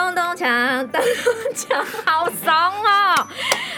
[0.00, 3.26] 咚咚锵，咚咚锵，好爽哦！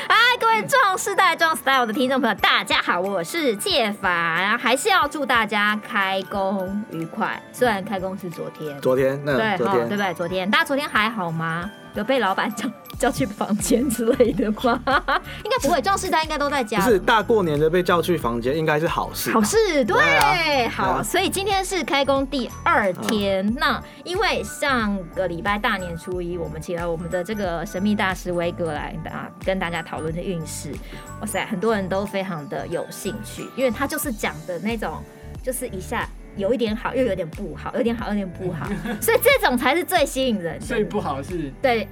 [0.06, 7.42] 哎，各位壮世代、壮 style 的听众朋友，大家好，我是介凡，还是要祝大家开工愉快。
[7.50, 10.12] 虽然开工是昨天，昨天，那对，昨天，对不对？
[10.12, 11.70] 昨天，大家昨天还好吗？
[11.94, 12.66] 有被老板叫
[12.98, 14.80] 叫去房间之类的吗？
[15.44, 16.78] 应该不会，壮世代应该都在家。
[16.78, 19.30] 不是大过年的被叫去房间，应该是好事。
[19.30, 21.02] 好事，对，好、啊。
[21.02, 23.46] 所以今天是开工第二天。
[23.46, 30.72] 啊、那因为上个礼拜大年初一，我们请了我们的这个神秘大师威哥来啊，跟大家讨论的运势。
[31.20, 35.02] 哇塞，很多人都非常的有兴趣，因为他就是讲的那种，
[35.42, 36.08] 就是一下。
[36.34, 38.66] 有一点好，又有点不好，有点好，有点不好，
[39.02, 40.64] 所以这种才是最吸引人的。
[40.64, 41.52] 最不好是？
[41.60, 41.86] 对，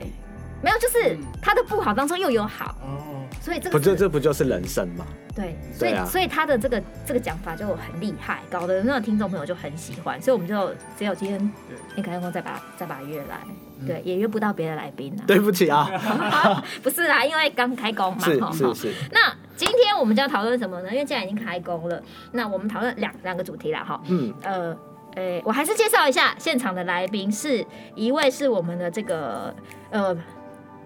[0.62, 2.74] 没有，就是他的不好当中又有好。
[2.80, 5.04] 哦，所以这个不就这不就是人生吗？
[5.36, 11.52] 对，所以、啊、所以他的这个这个讲法就很厉害，搞得那个听众朋友就很喜欢，所以我们就只有今天
[11.95, 13.40] 你开工再把再把约来，
[13.86, 15.23] 对，也约不到别的来宾啊。
[15.26, 15.88] 对不起啊，
[16.82, 18.20] 不是啦，因为刚开工嘛。
[18.22, 18.95] 是是是。
[19.12, 19.32] 那。
[19.56, 20.90] 今天我们就要讨论什么呢？
[20.90, 24.00] 因为既然已经开工了，那我们讨论两两个主题啦，哈。
[24.09, 24.32] 嗯。
[24.42, 24.70] 呃，
[25.16, 27.62] 诶、欸，我还是介绍一下现场的来宾，是
[27.95, 29.54] 一位是我们的这个
[29.90, 30.16] 呃。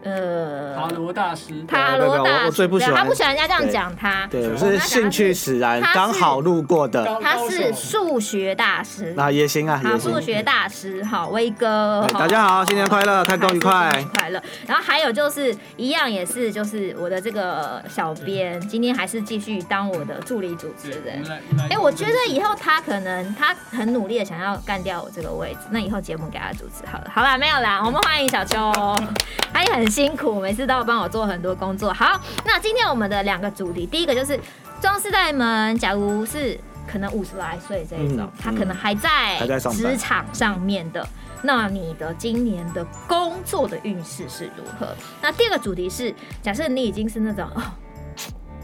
[0.05, 4.27] 呃，塔罗大师，塔罗大师，我最不喜欢，他不喜欢人家这样讲他。
[4.31, 7.19] 对，我是兴趣使然，刚好路过的。
[7.23, 9.99] 他是数学大师，那也行啊，也。
[9.99, 14.43] 数学大师，好，威哥，大家好，新年快乐，开工愉快，新年快乐。
[14.67, 21.25] 然后还有就是一样，也是就是我的这个小编，今天还是继续当我的助理主持人。
[21.71, 27.39] 哎，我觉得以后他可能他很努力的想要干掉我这个位置，那以后节目给他主持好了，好吧？
[27.39, 28.71] 没有啦，我们欢迎小秋，
[29.51, 29.94] 他也很。
[29.95, 31.93] 辛苦，每次都要帮我做很多工作。
[31.93, 34.37] 好，那今天我们的两个主题，第一个就是
[34.81, 39.39] 装饰代们，假如是可能五十来岁这一种，嗯、他可能还在
[39.71, 41.07] 职场上面的，
[41.43, 44.97] 那你的今年的工作的运势是如何？
[45.23, 47.63] 那第二个主题是，假设你已经是那种哦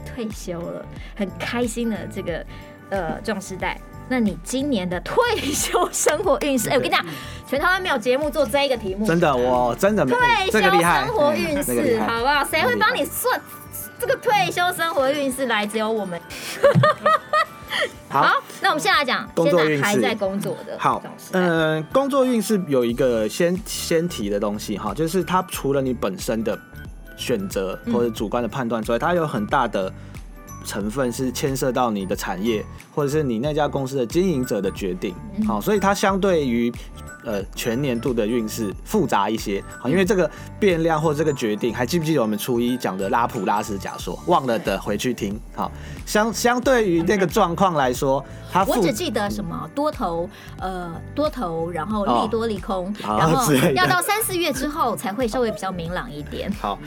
[0.04, 0.84] 退休了，
[1.14, 2.44] 很开心的这个
[2.90, 3.80] 呃壮世代。
[4.10, 6.68] 那你今年的退休生活运势？
[6.68, 7.06] 哎、欸，我跟你讲，
[7.46, 9.06] 全台湾没有节目做这一个题目。
[9.06, 10.12] 真的，我真的没
[10.50, 12.44] 退休生活运势，这个、好不好？
[12.44, 13.40] 谁会帮你算
[14.00, 15.46] 这个退休生活运势？
[15.46, 16.20] 来，只有我们。
[18.10, 20.76] 好，好，那我们现在来讲工作运势，还在工作的。
[20.76, 21.00] 好，
[21.30, 26.58] 嗯、呃，工作运势有一个先先提的东西哈，就是它除了你本身的
[27.16, 29.92] 选择或者主观的判断之外，它有很大的。
[30.64, 35.14] 成分是牵涉到你的产业，或者是你那家公司的经营者的决定，
[35.46, 36.72] 好、嗯，所以它相对于
[37.24, 44.18] 呃全年度的运势复杂一些，好，因为这个变量或这个决定，还记不记得我们初一讲的拉普拉斯假说？
[44.26, 45.70] 忘了的回去听，好，
[46.06, 50.28] 相相对于那个状况来说，它我只记得什么多头，
[50.58, 56.78] 呃多头，然后利多利空，哦、然后要到三四月之后才会稍微比较明朗一点，好。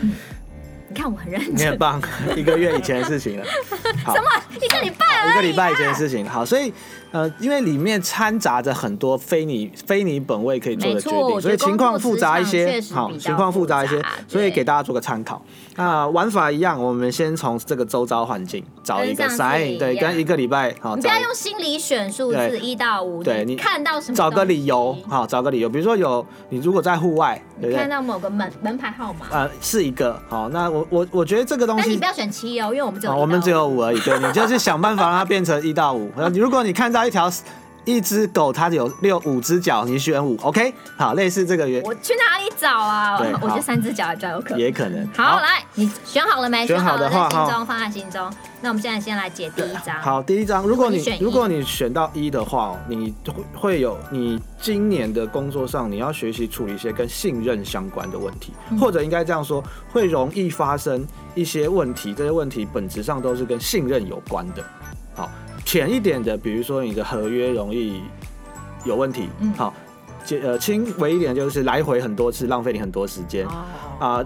[0.93, 1.99] 你看我很认真，你很棒，
[2.37, 3.43] 一个月以前的事情了。
[4.05, 4.29] 什么？
[4.61, 5.27] 一个礼拜？
[5.27, 6.27] 一个礼拜以前的事情。
[6.29, 6.71] 好，所以
[7.11, 12.79] 呃，因为里面掺杂着很多非你非你本位可以做的决定，所以情况复杂一些。
[12.93, 15.41] 好，情况复杂一些，所以给大家做个参考。
[15.75, 20.95] 那玩法一样，我们先从这个周遭环境找一个 sign，对，跟一个礼拜好。
[20.95, 24.15] 你不要用心理选数字一到五，对，你看到什么？
[24.15, 25.67] 找个理由，好，找个理由。
[25.67, 30.49] 比如说有你如果在户外，你看到某个门门牌号码，呃，是一个好。
[30.49, 33.99] 那我我我觉得这个东西，但你不要选七哦，因为我们只有我们只有五而已。
[34.01, 36.11] 对，你就是想办法让它变成一到五。
[36.35, 37.31] 如果你看到一条。
[37.85, 40.73] 一只狗，它有六五只脚，你选五，OK？
[40.97, 41.81] 好，类似这个原。
[41.83, 43.17] 我去哪里找啊？
[43.17, 44.59] 对， 我觉得三只脚还比较有可能。
[44.59, 45.07] 也可能。
[45.13, 46.65] 好，好来，你选好了没？
[46.65, 48.31] 选好的话，在心中放在心中。
[48.61, 49.95] 那我们现在先来解第一张。
[50.01, 59.61] 好，第一张，如果你如果你选到一的话，你会会有你今年的工作上，你要学习处理一些跟信任相关的问题，嗯、或者应该这样说，
[59.91, 61.05] 会容易发生
[61.35, 62.13] 一些问题。
[62.13, 64.63] 这些问题本质上都是跟信任有关的。
[65.13, 65.29] 好。
[65.65, 68.01] 浅一点的，比如说你的合约容易
[68.85, 69.73] 有问题，嗯，好，
[70.41, 73.65] 呃，轻微一点就是来回很多次，浪费你很多时间，啊、
[73.99, 74.25] 哦，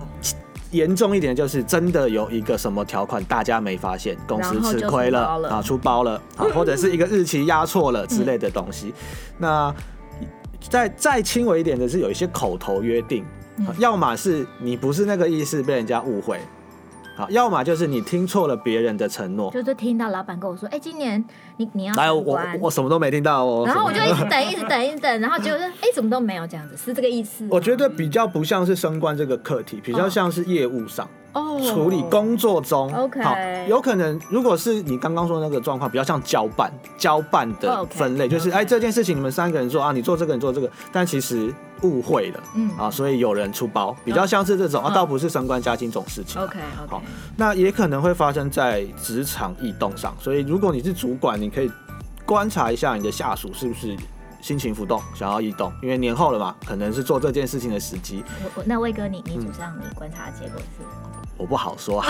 [0.72, 5.50] 严、呃、重一点就是真的有一个什么条款大家没发现，公司吃亏了，了。
[5.50, 8.88] 啊，出包了，啊， 或者是一个日期压错了之类的东西。
[8.88, 8.94] 嗯、
[9.38, 9.76] 那
[10.70, 13.24] 再再轻微一点的是有一些口头约定，
[13.58, 16.40] 嗯、要么是你不是那个意思，被人家误会。
[17.18, 21.26] 好，要么就是你听错了别人的承诺，就是听到老板跟我说，哎、欸，今年
[21.58, 27.48] 你你要来，我我什么都没听到哦，然后我就一直 等，一直等，一直等，然后结果说，哎，怎么都没有这样子，是这个意思？
[27.50, 31.10] 我觉得比较不像是升官这个课题，比较像是业务上。
[31.34, 33.36] 哦处理工作中，OK，好，
[33.68, 41.54] 有可能如果是你刚刚说的那个状况，比较像交办，交办的分类，okay, 就是哎这件事情你们三个人做啊，你做这个，你做这个，但其实
[41.84, 42.72] 误会了，嗯。
[42.78, 47.02] 啊，所以有人出包，比较像是这种啊，倒不是升官加薪这种事情，OK，好，
[47.36, 51.72] 那也可能会发生在职场异动上，所以如果你是主管，你可以
[52.26, 53.96] 观察一下你的下属是不是。
[54.42, 58.24] 心情浮动，想要移动，因为年后了嘛，可能是做这件事情的时机。
[58.66, 60.86] 那魏哥，你你主上你观察的结果是？
[61.38, 62.04] 我不好说，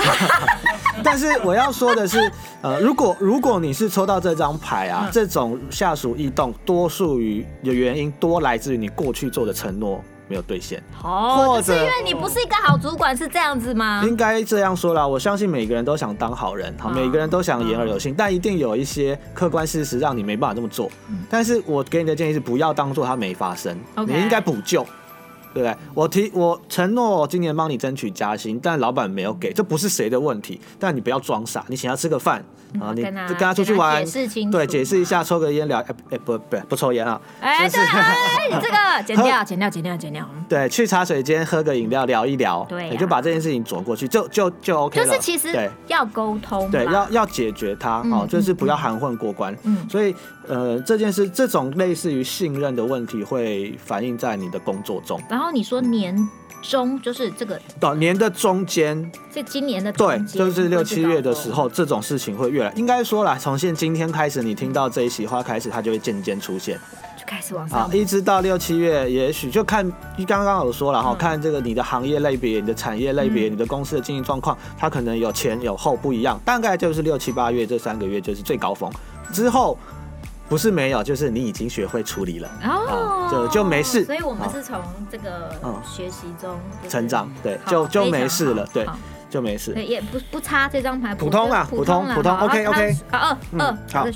[1.04, 2.32] 但是我要说的是，
[2.62, 10.02] 呃，如果如果你是抽到这张牌啊，这种下属异动，多数于的原因多来自于你过去做的承诺。
[10.28, 14.04] 没有兑现，哦，或者是因为你不是一个好主管，是这样子吗？
[14.06, 20.92] 应该这样说啦，我相信每个人都想当好人，好，每个人都想言而有信，但一定有一些客观事实让你没办法这么做。
[21.30, 24.84] 但是我给你的建议是，不要当做它没发生，你应该补救，
[25.54, 25.76] 对不对？
[25.94, 32.44] 我提我承诺今年帮你争取加薪，但老板没有给，这不是谁的问题，但你不要装傻，你请他吃个饭。
[32.80, 34.04] 啊，你跟他出去玩，
[34.52, 45.06] 对，解释一下，抽个烟聊，哎哎，不不不抽烟啊，哎对，哎，你这个 剪掉，剪掉，剪掉，剪掉，对，去茶水间喝个饮料，聊一聊，对，你就把这件事情转过去，就就就 OK 了。
[45.06, 49.56] 就是其实对要沟通，对，要要解决它，哦，就是不要含混过关。
[49.64, 50.14] 嗯，所以
[50.48, 55.22] 呃，这件事这种类似于信任的问题会反映在你的工作中。
[55.30, 56.28] 然后你说年。
[56.64, 66.78] 中就是这个到年的中间，这今年的对，就是六七月的时候，这种事情会越来，应该说啦，从现今天开始，你听到这一席话开始，它就会渐渐出现，
[67.18, 69.90] 就开始往上啊，一直到六七月，也许就看
[70.28, 78.92] 刚刚有说了哈，看这个你的行业类别、你的产业类别、你的公司的经营状况，它可能有前有后不一样，大概就是六七八月这三个月就是最高峰，
[79.34, 79.78] 之后。
[80.50, 84.06] 不是没有，就是你已经学会处理了，哦，就就没事。
[84.06, 84.82] 所以我们是从
[85.12, 85.52] 这个
[85.84, 86.58] 学习中
[86.88, 88.88] 成长，对，就就没事了，对，
[89.30, 89.74] 就没事。
[89.76, 92.98] 也不不差这张牌，普通啊，普通普通，OK OK。
[93.12, 94.08] 好，二二，好，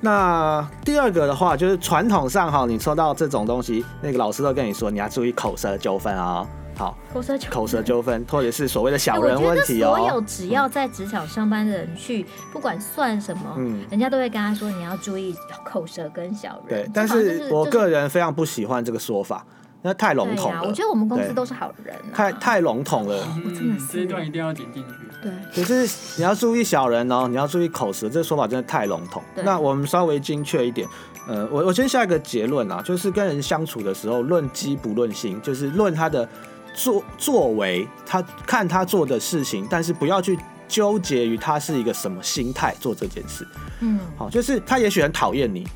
[0.00, 6.46] 那第二个的话，就是传统上哈，你抽到这种东西，那个老师都跟你说，你要注意口舌纠纷啊。
[6.76, 9.94] 好，口舌口舌纠纷，或者是所谓的小人问题哦。
[9.94, 12.24] 所有只要在职场上班的人去，
[12.54, 16.84] 不管算什么，嗯，人家都会跟他说，你要注意口舌跟小人。
[16.86, 19.44] 对，但是我个人非常不喜欢这个说法，
[19.82, 20.62] 那太笼统了。
[20.64, 21.94] 我觉得我们公司都是好人。
[22.14, 24.88] 太太笼统了，我真的是这一段一定要点进去。
[25.22, 29.22] 对，可是你要注意小人哦，你要注意口舌，这个说法真的太笼统。
[29.44, 30.88] 那我们稍微精确一点，
[31.28, 36.28] 呃，我我先下一个结论啊，就是跟人相处的时候，论机不论心，就是论他的。
[36.72, 40.38] 作作为，他看他做的事情，但是不要去
[40.68, 43.44] 纠结于他是一个什么心态做这件事。
[43.80, 45.66] 嗯，好，就是他也许很讨厌你，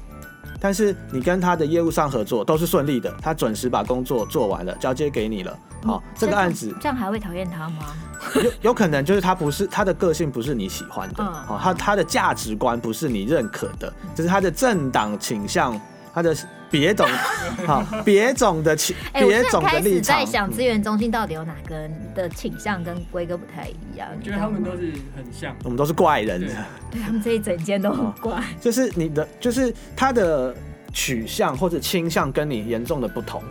[0.65, 5.55] 但是你跟他的业务上合作都是顺利的，他准时把工作做完了，交接给你了。
[5.85, 7.95] 好，这个案子这样还会讨厌他吗？
[8.43, 15.79] 有有可能就是他不是他的个性不是你喜欢的，好，他他的价值观不是你认可的，就是他的政党倾向。
[16.15, 16.35] 他的
[16.71, 17.07] 别种，
[17.67, 20.21] 好别种的倾，别种的立场。
[20.21, 24.09] 在想资源中心到底有哪个人的倾向跟龟哥不太一样？
[24.23, 26.41] 觉得他们都是很像，我们都是怪人。
[26.41, 26.49] 对，
[26.93, 28.41] 对他们这一整间都很怪。
[28.61, 30.55] 就是你的，就是他的
[30.93, 33.43] 取向或者倾向跟你严重的不同。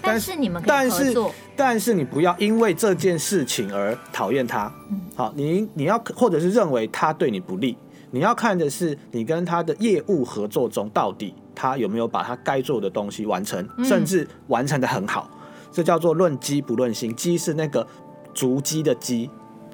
[0.00, 1.12] 但是你们但是，
[1.56, 4.72] 但是你不要因为这件事情而讨厌他。
[5.16, 7.76] 好，你你要或者是认为他对你不利，
[8.12, 11.34] 你要看的是你跟他的业务合作中到底。
[11.54, 15.30] 他有没有把他该做的东西完成，甚至完成的很好？
[15.32, 15.38] 嗯、
[15.72, 17.14] 这叫做论机不论心。
[17.14, 17.86] 机是那个
[18.34, 19.30] 足迹的机，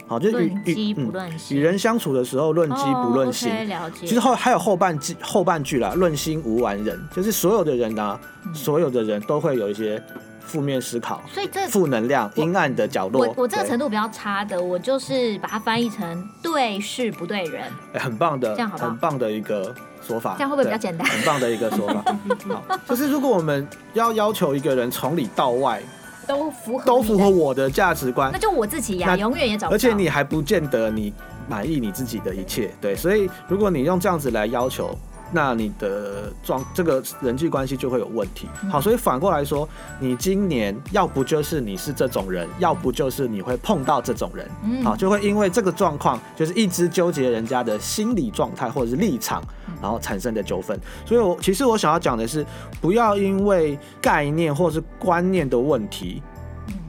[0.07, 3.51] 好，就与与嗯与人相处的时候论机不论心。
[3.51, 10.03] 哦 okay, 其实后还有后半句后半句啦，论心无完人，就是所有的人呢、啊，嗯、所有的人都会有一些。
[10.47, 13.27] 负面思考，所以这负能量、阴暗的角落。
[13.27, 17.65] 我我这个程度比较差的，我就是把它翻译成对事不对人。
[17.95, 18.91] 很棒的，这样好不好？
[18.91, 19.75] 很棒的一个
[20.07, 20.35] 说法。
[20.37, 21.07] 这样会不会比较简单？
[21.09, 22.05] 很棒的一个说法。
[22.49, 25.83] 好，就是如果我们要要求一个人从里到外
[26.27, 29.75] 都符合都符合我的价值观，那就我自己呀，永远也找不到。
[29.75, 31.13] 而且你还不见得你
[31.49, 32.95] 满意你自己的一切，对。
[32.95, 34.97] 所以如果你用这样子来要求。
[35.33, 38.49] 那你的状这个人际关系就会有问题。
[38.71, 39.69] 好，所以反过来说，
[39.99, 44.49] 你今年要不就是你是这种人，要不就是你会碰到这种人。
[44.85, 49.43] 好，就会因为这个状况，就是一直纠结人家的心理状态或者是立场，
[49.83, 50.79] 然后产生的纠纷。
[51.05, 52.47] 所以我其实我想要讲的是，
[52.81, 56.23] 不要因为概念或是观念的问题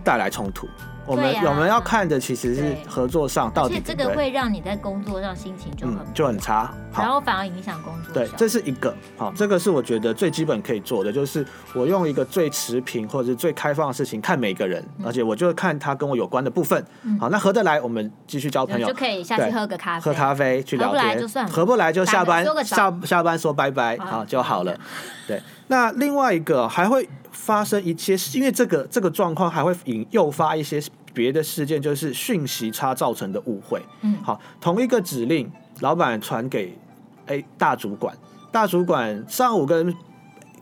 [0.04, 0.68] 带来冲突。
[1.08, 8.14] 我们、啊、我们要看的其实是合作上到底对对，而且这个会让你在工作上心情就很、嗯、就很差，然后反而影响工作。
[8.14, 8.94] 对，这是一个。
[9.18, 16.86] 好，这个是我觉得最基本可以做的，就是我用一个最持平或者是最开放的事情看每个人，嗯、而且我就看他跟我有关的部分。
[17.04, 21.02] 嗯、好，那合得来我们继续交朋友，就可以下去喝个咖啡，喝咖啡去聊天。
[21.02, 24.76] 合不来就算，合不来就下班下下班说拜拜，好就好了。
[25.26, 30.82] 对，那另外一个还会发生一些，因为这个这个状况还会引诱发一些
[31.14, 33.82] 别的事件，就是讯息差造成的误会。
[34.02, 36.78] 嗯，好，同一个指令，老板传给
[37.26, 38.16] A 大主管，
[38.50, 39.94] 大主管上午跟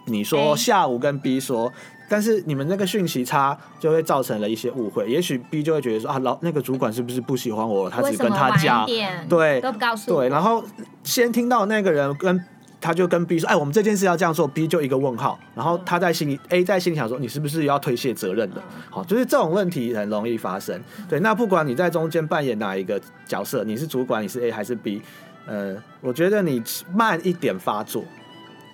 [0.07, 1.71] 你说，欸、下午跟 B 说，
[2.09, 7.87] 但是你们那个讯息差就会造成了一些误会，也许 B 就会觉得说啊，老那个主管是不是不喜欢我？
[7.89, 8.87] 他只跟他讲，
[9.29, 10.63] 对，都不告诉，对，然后
[11.03, 12.43] 先听到那个人跟。
[12.85, 14.47] 他就跟 B 说：“哎，我们这件事要这样做。
[14.47, 18.61] ”B 就一个问号，然后他在心里，A 在心里想说：“你是不是要推卸责任的？”
[18.91, 20.79] 好，就是这种问题很容易发生。
[21.09, 25.01] 对，那不管你在中间扮演哪一个角色，你是主管，你是 A 还是 B，
[25.47, 26.61] 呃，我觉得你
[26.93, 28.05] 慢一点发作，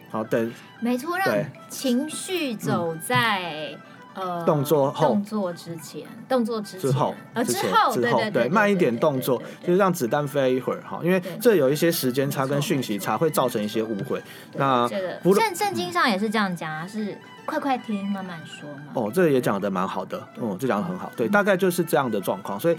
[0.10, 0.52] 好，等，
[0.82, 3.78] 没错，让情绪走在。
[4.14, 14.22] 呃，动作后，动作之前，动作之，之后，呃，之后，之后，对，慢一点动作，就是让子弹飞一会儿哈，因为这有一些时间差跟讯息差，会造成一些误会。
[14.54, 18.84] 那这个圣圣经上也是这样讲啊，是快快听，慢慢说嘛。
[18.96, 22.76] 哦，这个也讲的蛮好的，嗯，这讲的很好，对，大概就是这样的状况，所以，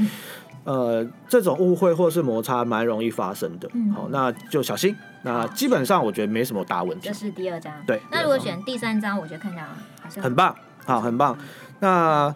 [0.65, 4.95] 呃，这种误会或是摩擦蛮容易发生的，好，那就小心。
[5.23, 7.09] 那基本上我觉得没什么大问题。
[7.09, 8.01] 这是第二章，对。
[8.11, 10.55] 那如果选第三章，我觉得看起来好像很棒。
[10.85, 11.37] 好，很棒。
[11.81, 12.35] 那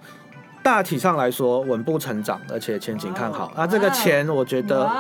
[0.63, 3.53] 大体上来说，稳步成长，而且前景看好。
[3.55, 4.91] 那、啊、这个钱，我觉得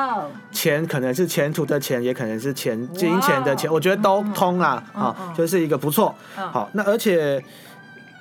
[0.52, 4.80] 钱可能是前途的钱，也可能是钱金钱的钱，我觉得都通啦。
[4.92, 6.14] 啊，就是一个不错。
[6.34, 7.42] 好，那而且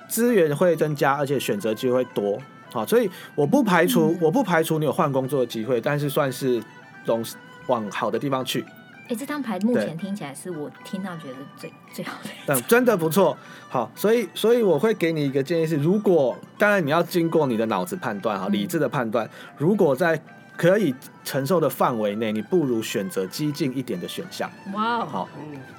[0.07, 2.39] 资源会增加，而且选择机会多。
[2.73, 6.59] 好，所以我不排除，我不排除你有换工作的机会，但是算是
[7.03, 7.23] 总
[7.67, 8.65] 往好的地方去。
[9.05, 12.29] 哎、欸，这张牌目前听起来是我听到觉得最最好的。
[12.53, 13.37] 嗯，真的不错。
[13.69, 20.19] 好，所以所以我会给你一个建议是，如果当然你要经过你的脑子判断，哈，理智的判断，如果在
[20.57, 24.49] 可以承受的范围内，你不如选择激进一点的选项。
[24.73, 25.29] 哇、wow，好，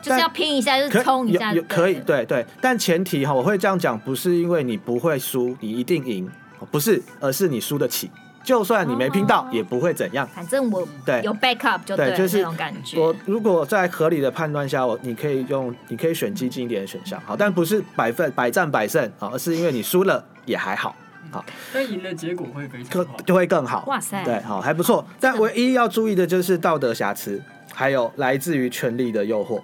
[0.01, 2.47] 就是要拼一下，就是冲一下可，可以，对对。
[2.61, 6.31] 但前提哈，我会这样讲，不是因为你不会输，你一定赢，
[6.71, 8.09] 不是，而是你输得起。
[8.47, 10.25] 就算你没拼到，也不会怎样。
[10.33, 12.97] 反正我对有 backup 就对，就是那种感觉。
[12.97, 20.95] 我如果在合理的判断下，我你可以用，你可以选激进一点的选项，好，但不是百分百战百胜，好，而是因为你输了也还好，
[21.33, 21.45] 好。
[21.75, 23.85] 但赢的结果会非常好，就会更好。
[23.89, 25.05] 哇塞，对，好，还不错。
[25.19, 27.43] 但唯一要注意的就是道德瑕疵，
[27.75, 29.61] 还有来自于权力的诱惑，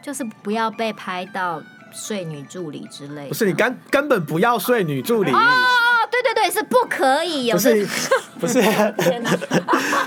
[0.00, 1.60] 就是不要被拍到
[1.92, 3.26] 睡女助理之类。
[3.26, 5.32] 不是，你根根本不要睡女助理。
[6.10, 7.56] 对对对，是不可以有。
[7.56, 7.86] 不是
[8.40, 8.58] 不是，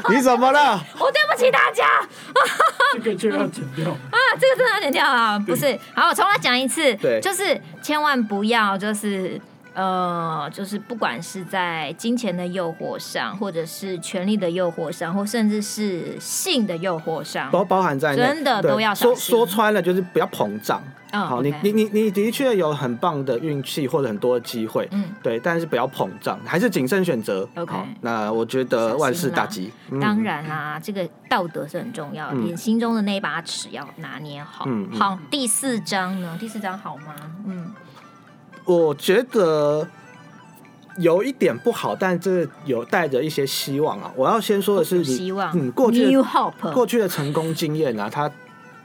[0.09, 0.79] 你怎么了？
[0.99, 1.85] 我对不起大家。
[2.93, 4.17] 这个就要剪掉 啊！
[4.39, 5.39] 这个真的要剪掉啊！
[5.39, 6.95] 不是，好，我重来讲一次。
[7.21, 9.39] 就是千万不要，就是
[9.73, 20.81] 呃，就是不管是在金钱的诱惑上，或者是权力的诱惑上，或甚至是性的诱惑上，都包含在内，真的都要说说穿了，就是不要膨胀。
[21.15, 27.47] Oh, 好，你你你你的确有很棒的运气或者很多的机会，嗯，对，但是不要膨胀，还是谨慎选择。
[27.53, 29.71] OK，那我觉得万事大吉。
[29.91, 34.65] 嗯、当然啦、啊，这个道德是很重要的，你、嗯、心中的那把尺要拿捏好。
[34.67, 36.35] 嗯，好，第四章呢？
[36.39, 37.13] 第四章好吗？
[37.45, 37.71] 嗯，
[38.65, 39.87] 我觉得
[40.97, 44.11] 有一点不好，但这有带着一些希望啊。
[44.15, 46.23] 我要先说的是，希望，嗯，过去的
[46.73, 48.31] 过去的成功经验啊，它。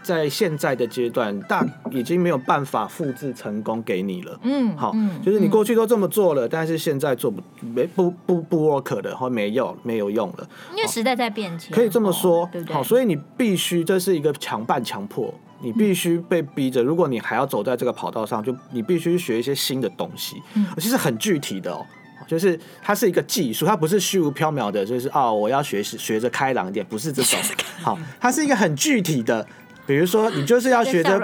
[0.00, 4.40] 在现在的阶段，大已经没有办法复制成功给你了。
[4.42, 10.49] 嗯，好，就是你过去都这么做了，嗯、但是现在做不没不不不 work 的，或没有没有用了。
[10.75, 12.75] 因为时代在变迁，可以这么说，对不对？
[12.75, 16.83] 好，所以你必须这是一个强半强迫，你必须被逼着。
[16.83, 20.43] 如果你还要走在这个跑道上，就你必须学一些新的东西。
[20.55, 21.85] 嗯，其实很具体的哦，
[22.27, 27.38] 就是它是一个技术，它不是虚无缥缈的，就是哦，我要学习学着开朗一点，不是这种。
[27.81, 29.47] 好，它是一个很具体的。
[29.87, 31.19] 比如说，你就是要学着，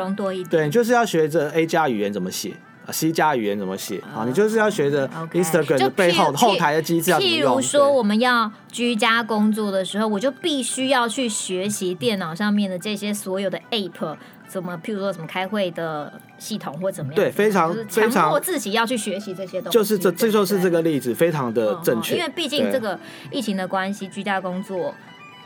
[0.48, 2.54] 对，你就是要学着 A 加语言怎么写
[2.92, 4.24] ，C 加语言怎么写啊？
[4.26, 7.52] 你就是要学着 Instagram 的背后后台的机制要怎么用。
[7.52, 14.16] 譬如说，我们要居家工作的时候，我就必须要去学习电脑上面的这些所有的 App，
[14.48, 17.16] 怎么，譬如说什么开会的系统或怎么样。
[17.16, 19.78] 对，非常非常强迫自己要去学习这些东西。
[19.78, 22.16] 就是这，这就是这个例子，非常的正确。
[22.16, 22.98] 因为毕竟这个
[23.30, 24.94] 疫情的关系，居家工作。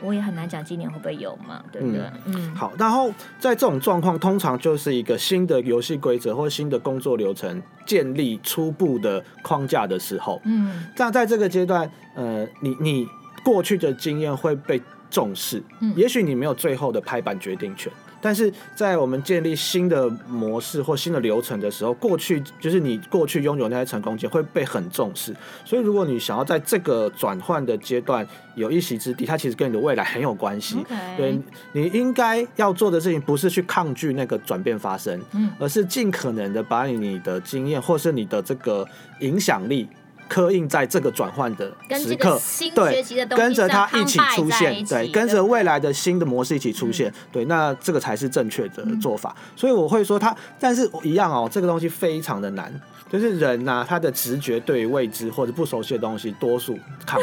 [0.01, 2.01] 我也很难讲今年会不会有嘛，对不对？
[2.25, 2.71] 嗯，嗯好。
[2.77, 13.07] 然后在这种状况，通常就是一个新的游戏规则或新的工作流程建立初步的框架的时候，嗯，那在这个阶段，呃，你你
[13.43, 17.91] 过去的经验会被重视，嗯，也许你没有最后的拍板决定权。
[18.21, 25.35] 但是在我们建立新的模式或新的流程的时候，过去就是你过去拥有那些成功经验会被很重视。
[25.63, 30.85] 所以，如果你想要在这个转换的阶段有一席之地，它其实跟你的未来很有关系。
[31.17, 31.39] 对，
[31.73, 35.19] 你应该要做的事情不是去抗拒那个转变发生，
[35.57, 38.87] 而是尽可能的把你的经验或是你的这个
[39.19, 39.87] 影响力。
[40.29, 41.65] 刻印在这个转换的
[41.97, 42.39] 时刻，
[42.75, 43.03] 对，
[43.35, 49.35] 跟着它一起出现，对，跟着未来的新的模式一起出现，对，那这个才是正确的做法。
[49.55, 52.71] 所以我会说它，但是一样哦，这个东西非常的难，
[53.11, 57.19] 就是人呐，他的直觉对于未知或者不熟悉的东西，多数抗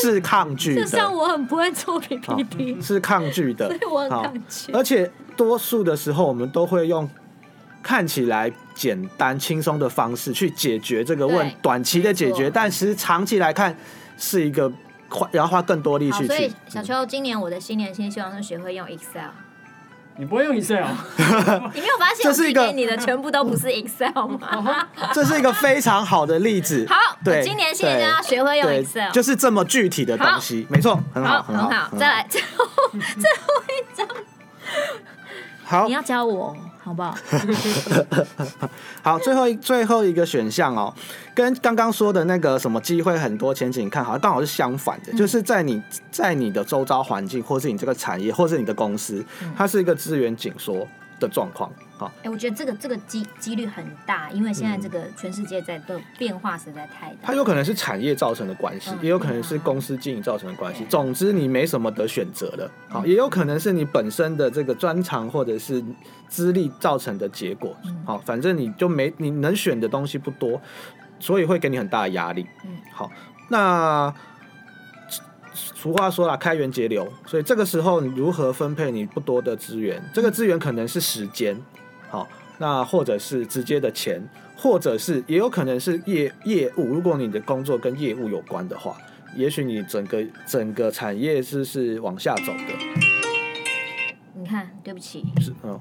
[0.00, 0.82] 是抗拒的。
[0.86, 4.72] 就像我很不会做 PPT，是抗拒的，所以我很抗拒。
[4.72, 7.10] 而且多数的时候，我们都会用。
[7.84, 13.76] 看起来简单轻松的方式去解决这个问题，短期的解决，但其实长期来看
[14.16, 14.72] 是一个
[15.10, 16.26] 花要花更多力气去。
[16.26, 19.28] 所以小秋，今年我的新年新希望是学会用 Excel。
[20.16, 20.86] 你不会用 Excel？
[21.74, 24.88] 你没有发现这是一个你的全部都不是 Excel 吗？
[25.12, 26.86] 这是一个非常好的例子。
[26.90, 31.90] 好，对，今年新年要学会用 Excel，就是这么具体的东西，没错，很好，很好。
[31.98, 34.06] 再来最后最后一张，
[35.64, 36.56] 好，你要教我。
[36.84, 37.16] 好不好？
[39.00, 40.92] 好，最后一最后一个选项哦，
[41.34, 49.24] 跟刚刚说的那个什么机会很多前景看好，刚好是相反的，嗯、就是在你在你的周遭环境，或是你这个产业，或是你的公司，
[49.56, 50.86] 它是一个资源紧缩
[51.18, 51.72] 的状况。
[51.96, 57.18] 好，哎，我觉得这个这个机几率很大，因为现在这个全世界在的变化实在太大。
[57.22, 60.84] 它有可能是产业造成的关系，也有可能是公司经营造成的关系。
[60.88, 62.68] 总之，你没什么得选择的。
[62.88, 65.82] 好，也有可能是你本身的这个专长或者是
[66.28, 67.76] 资历造成的结果。
[68.04, 70.60] 好，反正你就没你能选的东西不多，
[71.20, 72.44] 所以会给你很大的压力。
[72.64, 73.10] 嗯，好，
[73.48, 74.12] 那。
[75.56, 80.02] 俗话说了，开源节流，所以这个时候你如何分配你不多的资源？
[80.12, 81.56] 这个资源可能是时间，
[82.10, 84.22] 好，那或者是直接的钱，
[84.56, 86.84] 或者是也有可能是业业务。
[86.94, 88.96] 如果你的工作跟业务有关的话，
[89.36, 93.02] 也许你整个整个产业是是往下走的。
[94.34, 95.80] 你看，对不起，是嗯。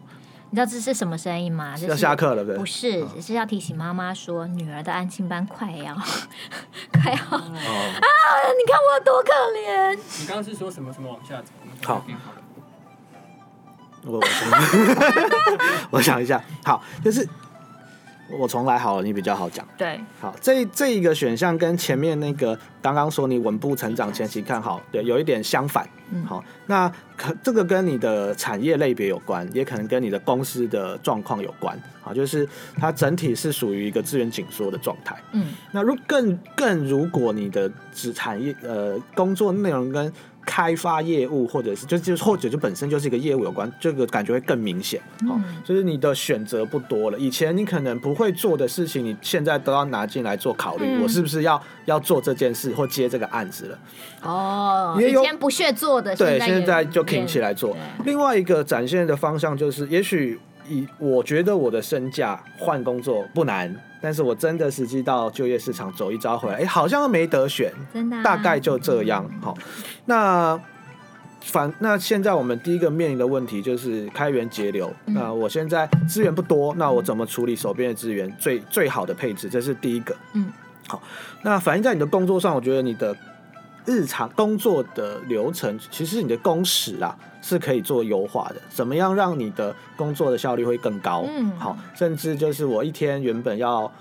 [0.49, 1.75] 你知道这是什么声音吗？
[1.79, 2.55] 要下课了，对？
[2.55, 5.95] 不是，只是要提醒妈妈说，女儿的安亲班快要
[6.93, 7.41] 快要、哦、啊！
[8.53, 9.95] 你看我有多可怜。
[10.19, 11.47] 你刚刚是说什么什么往下走？
[11.83, 12.05] 好，
[14.05, 14.21] 我
[15.91, 17.27] 我想一下，好，就是。
[18.39, 19.67] 我重来好了，你比较好讲。
[19.77, 25.87] 对，好，这这一个选项跟前面那个刚刚说你稳步成长前期看好，对，有一点相反。
[26.09, 31.79] 嗯，好，那可这个跟你的产业类别有关，也可能跟你的公司的状况有关。
[32.01, 35.15] 好，就是它整体是属于一个资源紧缩的状态。
[35.33, 40.11] 嗯，那如更更如果你的子产业呃工作内容跟
[40.45, 45.01] 开发业务，或者是就就或者就本身就是一个业务有关，这个感觉会更明显。
[45.27, 47.17] 好，就是你的选择不多了。
[47.17, 51.01] 以前你可能不会做的事情，你现在都要拿进来做考虑。
[51.01, 53.79] 我是不是要要做这件事或接这个案子了？
[54.21, 57.75] 哦，以前不屑做的，对，现在就挺起来做。
[58.05, 63.73] 另外一个展现的方向就是，也许以我觉得我的身价换工作不难。
[64.03, 69.25] 但是我真的实际到就业市场走一遭回来，哎、欸，好像都没得选，真的、啊，大概就这样。
[69.41, 69.57] 好，
[70.05, 70.59] 那
[71.41, 74.91] 反那现在我们第一个面临的问题就是开源节流。
[75.05, 79.49] 嗯、那我现在资源不多，那我怎么处理手边的资源最最好的配置？
[79.49, 80.15] 这是第一个。
[80.33, 80.51] 嗯，
[80.87, 81.01] 好，
[81.41, 83.15] 那反映在你的工作上，我觉得你的。
[83.85, 88.55] 日常工作的流程，其实你的工时啊是可以做优化的。
[88.69, 91.25] 怎么样让你的工作的效率会更高？
[91.27, 93.91] 嗯，好，甚至就是我一天原本要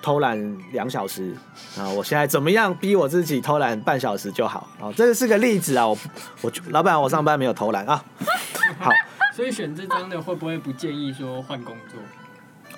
[0.00, 1.34] 偷懒两小时
[1.76, 4.68] 啊，我现在怎么样逼我自己偷懒半小时就好？
[4.80, 5.86] 啊，这是个例子啊。
[5.86, 5.98] 我
[6.42, 8.02] 我老板，我上班没有偷懒啊。
[8.78, 8.90] 好，
[9.34, 11.98] 所以选这张的会不会不建议说换工作？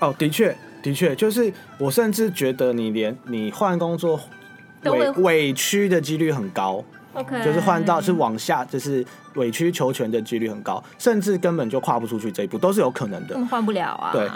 [0.09, 4.20] 哦，的确，的确，就是我甚至觉得你连你换工作。
[4.85, 9.04] 委委屈的几率很高，OK，就是换到是往下，就是
[9.35, 13.38] 委曲求全的几率很高，甚至根本就跨不出去这一步，都是有可能的。
[13.50, 14.09] 换不了啊。
[14.11, 14.26] 对，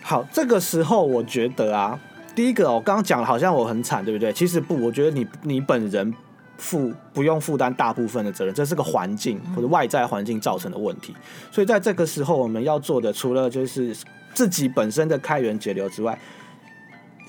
[0.00, 1.98] 好，这个时候我觉得啊，
[2.34, 4.32] 第一个我刚刚讲好像我很惨，对不对？
[4.32, 6.14] 其实不，我觉得你你本人
[6.56, 11.14] 负不用负担大部分的责任，这是个环境或者外在环境造成的问题。
[11.50, 13.96] 所以在这个时候，我们要做的除了就是
[14.34, 16.18] 自己本身的开源节流之外。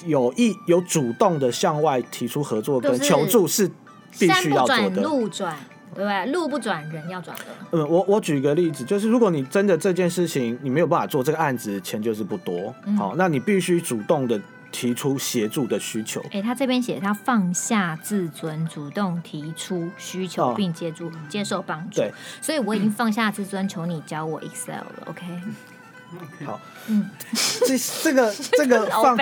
[0.07, 3.69] 有意有主动的向外提出合作跟求助是
[4.17, 5.03] 必须要做的。
[5.03, 5.55] 路转
[5.93, 6.25] 对不对？
[6.31, 7.43] 路不转人要转的。
[7.69, 16.21] 嗯，我我举个例子，就是如果你真的这件事情你没有办法做，这个案子钱就是不多，嗯、好，那你必须主动的提出协助的需求。
[16.25, 21.97] 哎、欸，他这边写他放下自尊，主动提出需求，并接住、哦、接受帮助。
[21.97, 25.07] 对，所以我已经放下自尊，求你教我 Excel 了。
[25.07, 25.25] OK。
[26.45, 27.10] 好，嗯，
[27.65, 29.17] 这这个 这个放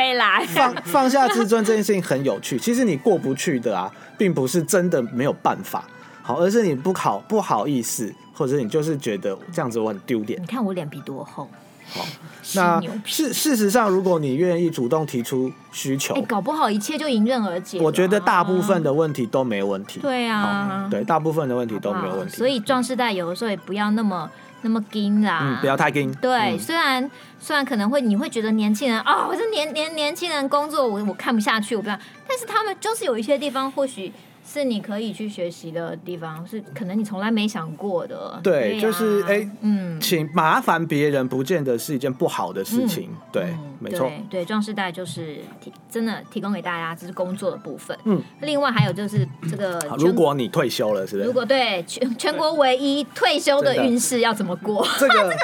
[0.47, 2.57] 放放下自尊这件事情很有趣。
[2.59, 5.87] 其实你过不去的啊，并不是真的没有办法，
[6.23, 10.41] 好，而是你不好不好意思，或者你就是觉得这样子我很丢脸。
[10.41, 11.47] 你看我脸皮多厚。
[11.89, 12.05] 好，
[12.55, 17.79] 那事事实上，如果你愿意主动提出需求，哎，搞不好一切就迎刃而解。
[17.79, 19.99] 我觉得大部分的问题都没问题。
[19.99, 22.35] 对啊，对，大部分的问题都没有问题。
[22.35, 24.29] 所以壮士代有的时候也不要那么。
[24.61, 26.13] 那么硬啦，嗯，不要太硬。
[26.15, 31.97] 对，嗯、虽然虽然可能会你会觉得年轻人啊，我这年年年轻人工作我我看不下去，我不要。
[32.27, 34.11] 但是他们就是有一些地方或许。
[34.51, 38.39] 是你可以去学习的地方，是可能你从来没想过的。
[38.41, 43.09] 对，对啊、就是哎，欸、嗯，请麻烦别人，不见得是一件不好的事情。
[43.11, 44.11] 嗯、对，嗯、没错。
[44.27, 47.95] 对，壮世代就是提真的提供给大家，这是工作的部分。
[48.05, 51.27] 嗯，另外还有就是这个，如果你退休了，是不是？
[51.27, 54.83] 如果对全全国唯一退休的运势要怎么过？
[54.97, 55.37] 这个， 这个，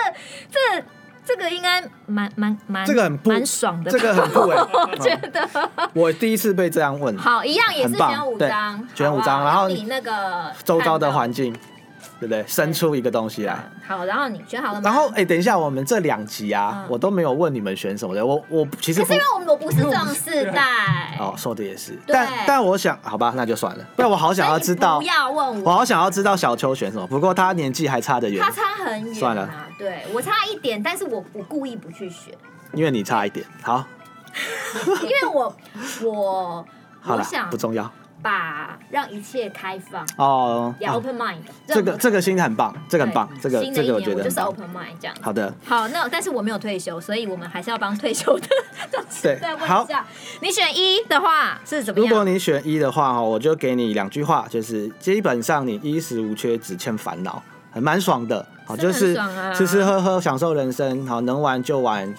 [0.49, 0.87] 这个。
[1.25, 5.49] 这个应该蛮蛮蛮，这个很不蛮爽的，这个很不、 欸、我觉得。
[5.93, 7.17] 我第一次被这样问。
[7.17, 11.55] 好，一样也是选五张，选五张，然后你那个周遭的环境。
[12.17, 12.45] 对不对？
[12.47, 13.57] 生出一个东西来。
[13.85, 14.81] 好，然后你选好了吗？
[14.85, 18.25] 然后哎，等一下，我们这两集啊，我都没有问你们选什么的。
[18.25, 21.17] 我我其实是因为我们我不是壮世代。
[21.19, 21.99] 哦，说的也是。
[22.07, 23.83] 但但我想，好吧，那就算了。
[23.97, 24.99] 不然我好想要知道。
[24.99, 25.71] 不要问我。
[25.71, 27.05] 我好想要知道小秋选什么。
[27.05, 28.41] 不过他年纪还差得远。
[28.41, 29.13] 他差很远。
[29.13, 29.49] 算了。
[29.77, 32.33] 对，我差一点，但是我我故意不去选。
[32.73, 33.45] 因为你差一点。
[33.61, 33.85] 好。
[35.03, 35.55] 因为我
[36.03, 36.65] 我
[36.99, 37.89] 好想不重要。
[38.21, 45.15] 把让一切开放哦，open mind，这个这个心态很棒，这个很棒，这个这个我觉得就是 open mind 这样。
[45.21, 48.47] 好的，好，那但是我没有退休，所以我们还是要帮退休的
[49.21, 49.87] 对，好，
[50.41, 52.09] 你选一的话是怎么样？
[52.09, 59.15] 如果你选一的话，我就给你两句话，就是基本上你衣食无缺，只欠烦恼，还蛮爽的，好，就是
[59.55, 62.13] 吃吃喝喝，享受人生，好，能玩就玩。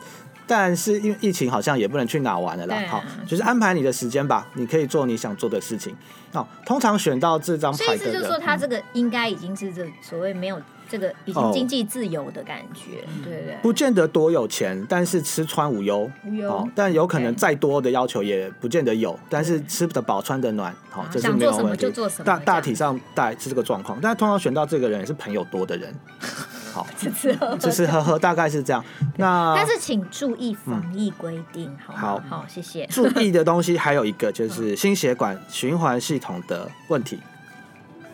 [0.48, 2.76] 但是因为疫情，好像也不能去哪玩了啦。
[2.88, 5.92] 好，就是安排你的时间吧，你可以做你想做的事情。
[6.32, 13.58] 好，通常选到这张牌的，所以就是说他这个应该已经是这所谓没有这个已经经济自由的感觉，对不对？
[13.62, 16.10] 不见得多有钱，但是吃穿无忧。
[16.24, 16.68] 无忧。
[16.74, 21.92] 但有可能再多的要求也不见得有，但是吃得饱穿得暖，好，这是没有问题。
[22.24, 25.94] 大大体上大概是这个状况，但通常选到这个人也是朋友多的人。
[26.72, 28.84] 好，吃吃喝喝，吃吃喝喝，大概是这样。
[29.16, 32.86] 那但是请注意防疫规定，好，好，好，谢谢。
[32.88, 37.18] 注意的东西还有一个就是 心血管循环系统的问题，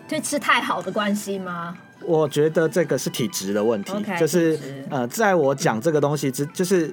[0.06, 1.76] 就吃太好的关系吗？
[2.06, 4.58] 我觉得这个是体质的问题，就是
[4.90, 6.92] 呃，在我讲这个东西之，就是。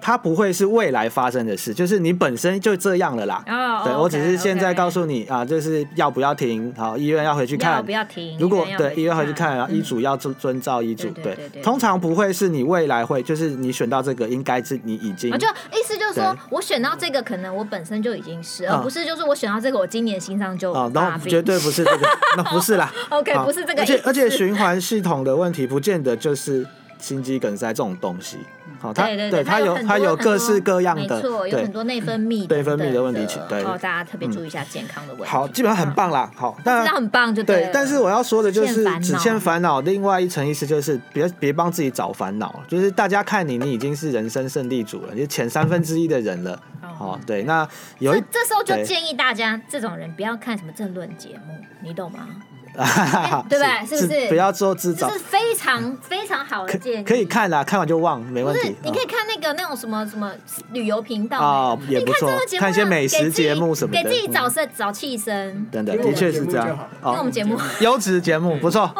[0.00, 3.42] 它不会是未来发生的事，就是你本身就这样了啦。
[3.46, 6.72] 哦，对，我只是现在告诉你啊，就是要不要停？
[6.76, 7.84] 好，医院要回去看。
[7.84, 8.38] 不要停。
[8.38, 11.08] 如果对医院回去看，然后医嘱要遵遵照医嘱。
[11.10, 15.30] 对，通常不会是你未来会，就是你选到这个，应该是你已经。
[15.38, 22.92] 就意思就是说我选到这个，可能我本身就已经是，而不是就是我选到这个，我今年心脏就啊，那绝对不是这个， 那不是啦。
[23.08, 23.82] OK，不是这个。
[23.82, 26.66] 而且而且循环系统的问题，不见得就是
[26.98, 28.38] 心肌梗塞这种东西。
[28.80, 35.28] 好，它对它有它有各式各样的，没错，有很多内分泌内分泌的问题，对，大家特别注意一下健康的问题。
[35.28, 37.70] 好，基本上很棒啦，好，那很棒就对。
[37.72, 39.80] 但是我要说的就是，只欠烦恼。
[39.80, 46.60] 另外一层意思就是，别别帮自己找烦恼，就是大家看你，你已经是人生胜利组了，你是前三分之一的人了。
[46.98, 52.26] 哦，对，那有一这时候就建议大家，这种人不要看什么政论节目，你懂吗？
[53.48, 53.86] 对不对？
[53.86, 54.28] 是不是？
[54.28, 57.04] 不要做自找，这是非常非常好的建议。
[57.04, 58.74] 可以看啦，看完就忘，没问题。
[58.82, 60.32] 你可以看那个那种什么什么
[60.72, 62.30] 旅游频道哦，也不错。
[62.58, 65.66] 看一些美食节目什么的，给自己找声找气声。
[65.72, 66.66] 等等，的确是这样。
[67.02, 68.94] 听我们节目，优质节目不错。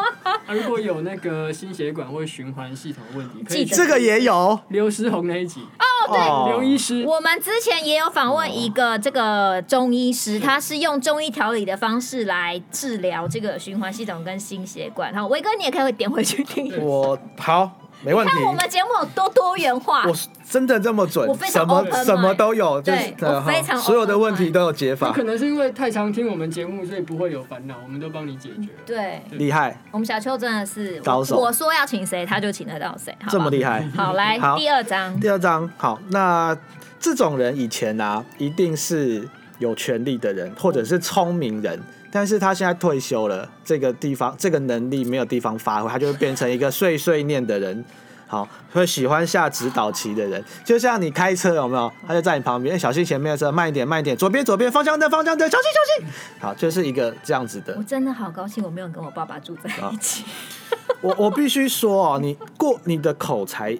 [0.49, 7.03] 如果有那个心血管或循环系统问题，可以这个也有刘诗红那一集哦，对，刘医师。
[7.05, 15.13] 我们之前也有访问一个这个中医师，他是用中医调理的方式来治疗这个循环系统跟心血管。
[15.13, 16.73] 好，威哥你也可以点回去听。
[16.79, 17.69] 我好。
[18.03, 18.31] 没问题。
[18.31, 20.15] 看我们节目有多多元化，我
[20.47, 23.13] 真的这么准，我什么什么都有，对，
[23.45, 25.11] 非常所有的问题都有解法。
[25.11, 28.69] 可能是因为太常听我们节目，所以不会有烦恼，我们都帮你解决。
[28.85, 29.75] 对，厉害。
[29.91, 33.83] 我们小秋真的是高手，我说要请谁，他就请得到谁，这么厉害。
[33.95, 35.99] 好，来第二章，第二章好。
[36.11, 36.55] 那
[36.99, 39.27] 这种人以前啊，一定是
[39.59, 41.79] 有权力的人，或者是聪明人。
[42.09, 47.83] 但是他现在退休了，这个地方这个能力没有地方发挥，他就会变成一个碎碎念的人。
[48.29, 51.89] 好，会喜欢下指导棋的人，就像你开车有没有？
[52.05, 56.13] 他就在你旁边，小心前面的车，慢一点，慢一点，左边，左边，方向灯，方向灯，小心，小心。
[56.39, 57.73] 好，就是一个这样子的。
[57.77, 60.25] 我真的好高兴，我没有跟我爸爸住在一起。
[60.99, 63.77] 我我必须说哦，你过你的口才，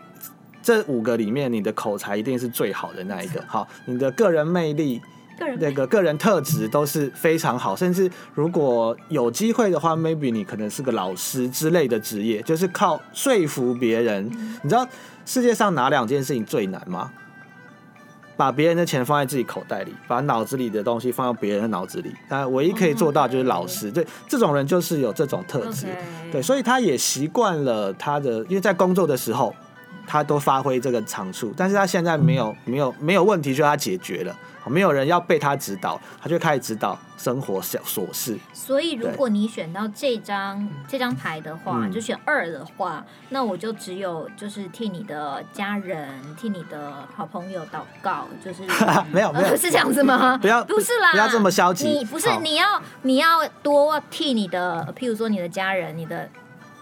[0.62, 3.44] 这五个里面，你的口才一定是最好的那一个。
[3.48, 5.02] 好，你的个人魅力。
[5.60, 14.26] 那个个人特质都是非常好，甚至如果有机会的话，maybe 你可能是个老师之类的职业，就是靠说服别人。
[14.64, 14.88] 你知道
[15.26, 17.12] 世界上哪两件事情最难吗？
[18.36, 22.14] 把别人的钱放在自己口袋里，把脑子里的东西放到别人的脑子里。
[22.30, 25.88] 但唯一可以做到就是老师，对这种人就是有这种特质，
[26.32, 29.52] 对，所以他也习惯了他的，因为在工作的时候
[30.08, 34.36] 他都发挥这个长处，但是他现在没有没有没有问题，就他解决了。
[34.70, 38.38] 没有人要被他指导，他就开始指导生活小琐事。
[38.52, 48.64] 所以，如果你选到这张这张牌的话，嗯、就选二的话，那我就只有就是替你的家人、替你的好朋友祷告，就是
[49.10, 50.38] 没有没有是这样子吗？
[50.38, 51.88] 不要不是啦，不要这么消极。
[51.88, 56.30] 你不是你要你要多替你的，譬如说你的家人、你的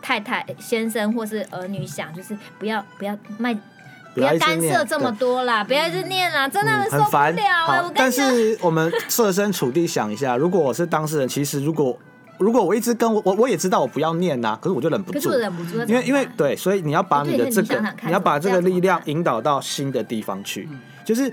[0.05, 3.57] 太太、先生或是儿女想，就是不要不要卖。
[4.13, 7.81] 不要干涉这么多啦，不要一直念啦，真的很受不了。
[7.83, 11.99] 嗯、但是我们设身处地想一下，如果我是当事人，其实如果
[12.37, 20.69] 如果我一直跟我我我也知道我不要念呐，可是我就忍不住，忍不住，因为因为对，所以你要把你的这个，你要把这个力量引导到新的地方去，
[21.03, 21.29] 就是。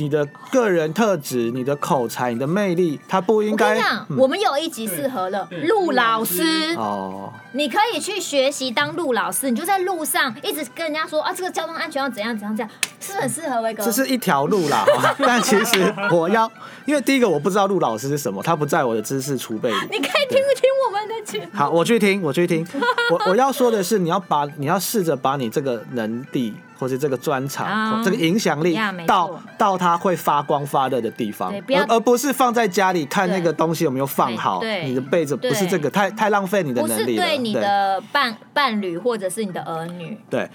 [0.00, 3.66] 你的个人特质、你的口才、你的魅力，他不应该。
[3.66, 6.74] 我跟你讲，嗯、我们有一集适合了陆老师。
[6.76, 13.84] 哦，你可以去学习当陆老师，你就在路上一直跟人家说啊，这个交通安全要怎样怎样这样，是很适合威哥。
[13.84, 14.86] 这是一条路啦，
[15.18, 16.50] 但其实我要，
[16.86, 19.76] 因为第一个我不知道陆老师是什么，他不在我的知识储备里。
[19.90, 21.46] 你可以听不听我们的节目？
[21.52, 22.66] 好，我去听，我去听。
[23.10, 26.54] 我我要说的是，你要把你要试着把你这个能力。
[26.80, 28.74] 或是这个专长，嗯、这个影响力
[29.06, 34.62] 到到它会发光发热的地方，而而不是放在家里看那个东西有没有放好。
[34.82, 37.22] 你的被子不是这个，太太浪费你的能力了。
[37.22, 40.16] 不是对你的伴伴侣或者是你的儿女。
[40.30, 40.48] 对，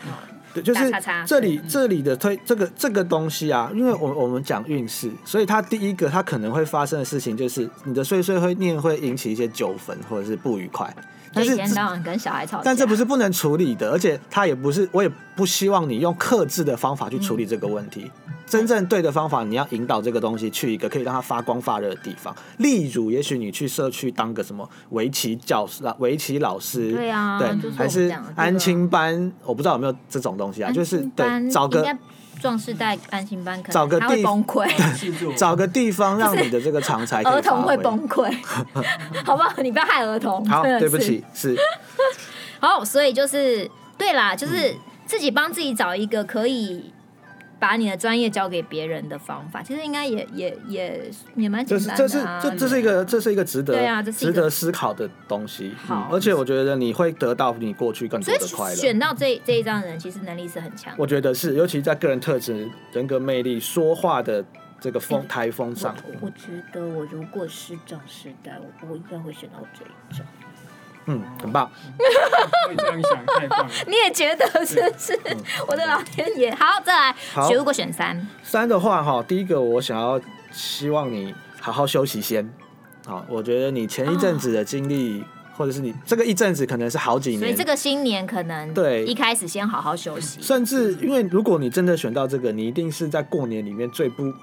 [0.55, 0.89] 对，就是
[1.27, 10.91] 这里这里的推这个这个东西啊，因为我我们讲运势，所以它第一个它可能会发生的事情就是你的碎碎念会引起一些纠纷或者是不愉快。
[11.35, 11.55] 但是，
[12.03, 18.09] 跟小孩吵架，但这不是不能处理的，而且他也不是，我也不希望你用克制的方法去处理这个问题。
[18.27, 22.33] 嗯、真正对的方法，你要引导这个东西去一个可以让它发光发热的地方。
[22.57, 31.85] 例如，也许你去社区当个什么围棋教师、围棋老师，对啊，对，还是安亲班，我不知道有没有这种东西啊，就是对，找个。
[32.39, 34.67] 壮士代安心班，可能他会崩溃。
[35.37, 38.31] 找个地方让你的这个长才儿童会崩溃，
[39.25, 39.53] 好不好？
[39.61, 40.45] 你不要害儿童。
[40.47, 41.55] 好，对不起，是。
[42.59, 46.91] 好，所以就是对啦，就是自己帮自己找一个可以。
[47.59, 51.95] 把你的专业交给别人的方法，其实应该也也也也蛮简单的。
[51.95, 55.73] 这是这这是一个这是一个值得对啊，值得思考的东西。
[55.85, 58.75] 好，而且我觉得你会得到你过去更多的快乐。
[58.75, 60.93] 选到这这一张人，其实能力是很强。
[60.97, 64.43] 我觉得是，尤其在个人特质、人格魅力、说话的
[64.79, 65.95] 这个风台风上。
[66.21, 70.25] 我觉得我如果是壮士代，我我应该会选到这一张。
[71.07, 71.69] 嗯，很棒。
[72.67, 73.71] 会这样想，太棒了。
[73.87, 75.19] 你也觉得是不是？
[75.25, 75.37] 嗯、
[75.67, 76.53] 我的老天爷！
[76.55, 77.15] 好，再来。
[77.33, 78.27] 好，如果选三。
[78.43, 80.19] 三的话，哈，第一个我想要
[80.51, 82.51] 希望你好好休息先。
[83.05, 85.25] 好，我觉得你前一阵子的经历，哦、
[85.57, 90.41] 或者是你这个一阵子可能是好几年，所以这个新年可能对一开始先好好休息。
[90.41, 94.33] 甚至因为如果你真的选到这个，你一定是在过年里面最不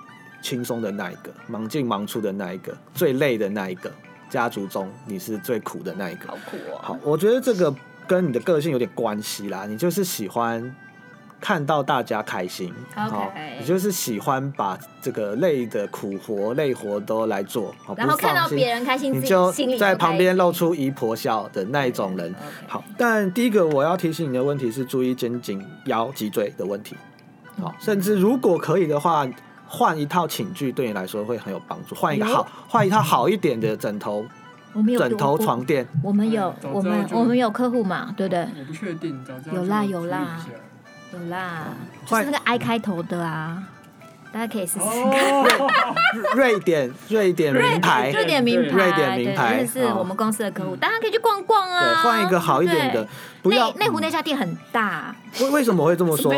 [0.40, 3.90] 轻松的那一个，忙进忙出的那一个，最累的那一个。
[4.32, 6.80] 家族中你是最苦的那一个，好苦哦。
[6.80, 7.74] 好，我觉得这个
[8.06, 9.66] 跟你的个性有点关系啦。
[9.68, 10.74] 你就是喜欢
[11.38, 22.34] 看到大家开心，好，你就是喜欢把这个累的苦活、累活都来做，然后看到别人开心，你就在旁边露出姨婆笑的那一种人。
[22.66, 26.96] 好，但第一个我要提醒你的问题是注意肩颈腰脊椎的问题。
[27.60, 29.28] 好，甚至如果可以的话。
[29.74, 31.94] 换一套寝具对你来说会很有帮助。
[31.94, 34.22] 换一个好，换一套好一点的枕头，
[34.98, 35.88] 枕头床垫。
[36.02, 38.46] 我们有，我们我们有客户嘛，对不对？
[38.58, 39.18] 我不确定，
[39.50, 40.44] 有啦有啦
[41.14, 41.68] 有啦，
[42.04, 43.64] 就是那个 I 开头的啊，
[44.32, 46.34] 大家可以试试看。
[46.34, 51.84] 瑞典瑞典名牌，瑞典名牌，瑞典名牌，这是我们公司的客户，大家可以去逛逛啊。
[51.84, 53.06] 对，换一个好一点的。
[53.42, 55.14] 不要内湖那家店很大。
[55.40, 56.32] 为为什么会这么说？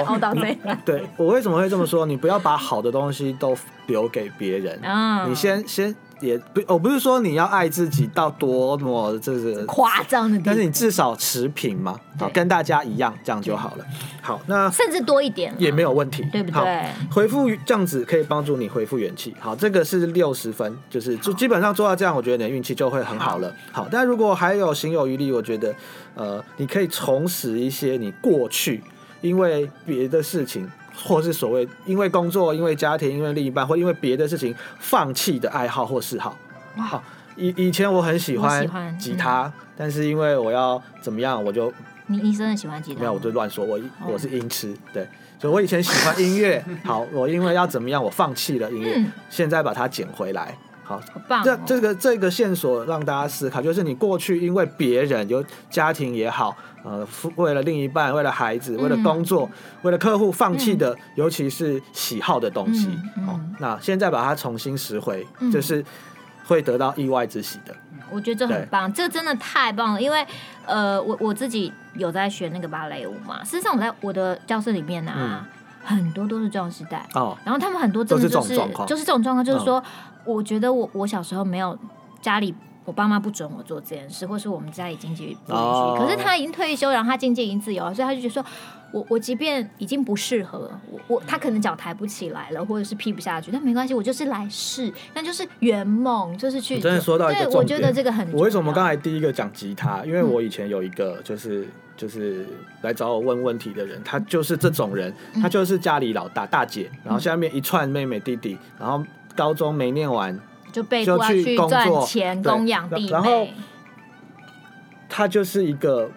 [0.84, 2.04] 对，我为什么会这么说？
[2.06, 4.80] 你不要把好的东西都留给别人。
[5.28, 13.84] 你先先也不，我不是说你要爱自己到多么就是 夸张的，但是你至少持平嘛，好，跟大家一样，这样就好了。
[14.22, 16.88] 好，那甚至多一点也没有问题，对不对？
[17.10, 19.34] 回复这样子可以帮助你恢复元气。
[19.38, 23.54] 好，这个是六十分，就是就基本上做到这样，我觉得你的运气就会很好了。
[23.70, 25.74] 好，但如果还有行有余力，我觉得
[26.14, 28.82] 呃，你可以重拾一些你过去
[29.20, 30.70] 因为别的事情。
[31.02, 36.36] 或是所谓因为工作、因为家庭、因为另一半，或因为别的事情放弃的爱好或嗜好。
[36.76, 37.02] 好，
[37.36, 41.72] 以以前我很喜欢吉他，嗯、但是因为我要怎么样，我就
[42.06, 43.00] 你你真的喜欢吉他？
[43.00, 45.06] 没有，我就乱说，我我是音痴，对，
[45.38, 46.64] 所以我以前喜欢音乐。
[46.84, 50.56] 好，我因为要怎么样，我放弃了音乐，嗯、现在把它捡回来。
[50.84, 62.88] 好，好棒哦、这这个这个线索让大家思考，就是你过去因为别人有家庭也好，呃，为了另一半、为了孩子、为了工作、嗯、为了客户放弃的，嗯、尤其是喜好的东西。
[62.88, 65.84] 嗯嗯、好，那现在把它重新拾回，嗯、就是
[66.46, 67.74] 会得到意外之喜的。
[68.10, 70.24] 我觉得这很棒，这真的太棒了，因为
[70.66, 73.42] 呃，我我自己有在学那个芭蕾舞嘛。
[73.42, 79.82] 事实上，我在我的教室里面呢、啊，嗯、很多都是这种时代哦，然后他们很多真的就是就是这种状况，就是说。
[80.26, 81.78] 我觉得我我小时候没有
[82.22, 82.54] 家里
[82.86, 85.62] 我爸妈不准我做这件事，或是我们家里经济不允许。
[85.62, 85.98] Oh.
[85.98, 88.42] 可是他已经退休，然后他经济已经自由了，所以他就觉得说，
[88.94, 96.78] 我我即便已经不适合，我我他可能脚抬不起来了，或者是劈不下去，但没关系，我就是来试，那就是圆梦，就是去。
[96.78, 98.32] 真的说到一个重点，我觉得这个很。
[98.32, 100.04] 我为什么刚才第一个讲吉他？
[100.04, 102.46] 因为我以前有一个就是、嗯、就是
[102.82, 109.04] 来找我问问题的人，他就是这种人，他就是家里老大大姐，然后下面一串妹妹弟弟，然后。
[109.36, 110.38] 高中没念完
[110.70, 113.48] 就被就去赚钱供养弟妹，然后
[115.08, 116.08] 他就是一个，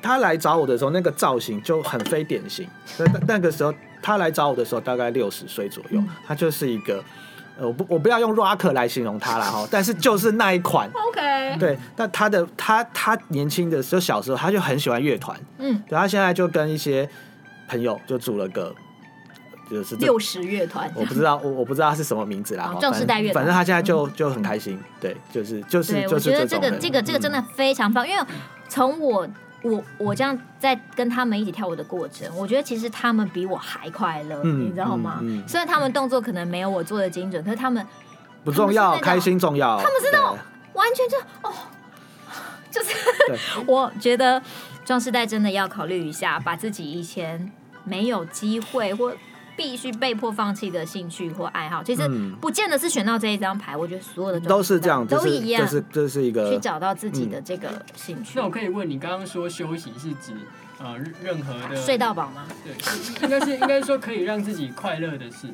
[0.00, 2.68] 他来找我的时候，那个造型就很非典型。
[2.98, 7.02] 那那个时候他来找我的时候，大概六十岁左右，他就是一个，
[7.58, 10.88] 我不我不要用 rock 来形容他了哈，但是就是那一款。
[11.08, 17.08] OK，对，那他的他他年轻的时候小时候他就很喜欢乐团，嗯，对，他现在就跟一些
[17.68, 18.74] 朋友就组了个。
[19.70, 22.74] 就是六十乐团，我不知道，我我不知道他是什么名字啦。
[22.80, 26.14] 正式代乐团，反正他现在就就很开心，对，就是就是就是。
[26.14, 28.24] 我觉得这个这个这个真的非常棒，因为
[28.66, 29.28] 从我
[29.62, 35.20] 我我这样在跟他们一起跳舞的过程，我觉得其实他们比我还快乐，你知道吗？
[35.46, 37.84] 虽然他们动作可能没有我做的精准，可是他们
[38.44, 39.76] 不重要，开心重要。
[39.78, 40.38] 他们是那种
[40.74, 41.52] 完全就哦，
[42.70, 42.94] 就是
[43.66, 44.40] 我觉得
[44.84, 47.50] 壮世代真的要考虑一下，把自己以前
[47.84, 49.12] 没有机会或。
[49.58, 52.08] 必须被迫放弃的兴趣或爱好，其实
[52.40, 53.76] 不见得是选到这一张牌。
[53.76, 55.66] 我觉得所有的都是这样，都一样。
[55.66, 58.34] 这是这是一个去找到自己的这个兴趣。
[58.36, 60.32] 那我可以问你，刚刚说休息是指
[60.78, 62.46] 呃任何的睡到饱吗？
[62.64, 62.72] 对，
[63.24, 65.48] 应该是应该说可以让自己快乐的事。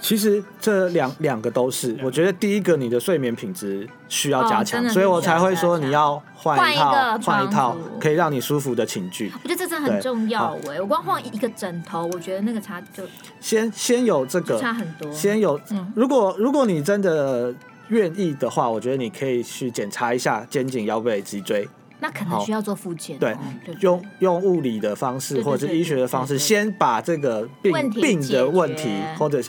[0.00, 9.32] 其实这两两个都是，我觉得第一个你的睡眠品质需要加强，所以我才会说你要换一套换一套可以让你舒服的寝具。
[9.42, 13.02] 我觉得这真的很重要哎，我光换一个枕头，我觉得那个差就
[13.40, 15.60] 先先有这个差很多，先有。
[15.96, 17.52] 如果如果你真的
[17.88, 21.68] 愿意的话，我觉得你可以去检查一下肩颈、腰背、脊椎。
[22.00, 23.36] 那可能需要做复健，对，
[23.80, 29.42] 用用物理的方式或者是医学的方式，先把这个病病的问题或者。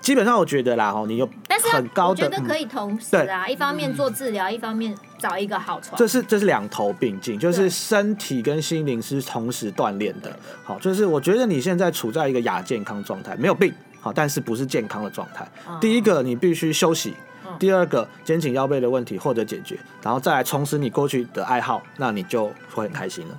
[0.00, 1.28] 基本上我觉得啦，哈，你有
[1.72, 5.96] 很高的，我觉得可以同时啊，一方面做治疗，一方面找一个好床。
[5.98, 10.34] 这是这是两头并进，就是身体跟心灵是同时锻炼的。
[10.64, 15.46] 好，就是我觉得你现在处在一个亚健康状态，没有病，好，但是不是健康的状态。
[15.80, 17.12] 第一个，你必须休息；
[17.58, 23.38] 第二个，肩颈腰背的问题获得解决，然后再来重拾你过去的爱好，那你就会很开心了。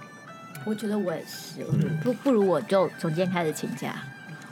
[0.64, 1.64] 我觉得我也是，
[2.04, 3.96] 不不如我就从今天开始请假。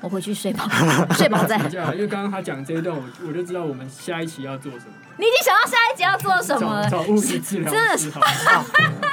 [0.01, 0.67] 我回去睡吧，
[1.17, 1.57] 睡饱再。
[1.93, 4.93] 因为刚刚他讲这一段，我我就知道我们下一期要做什么。
[5.17, 6.89] 你已经想到下一集要做什么了？
[6.89, 8.09] 找物理治疗， 真的是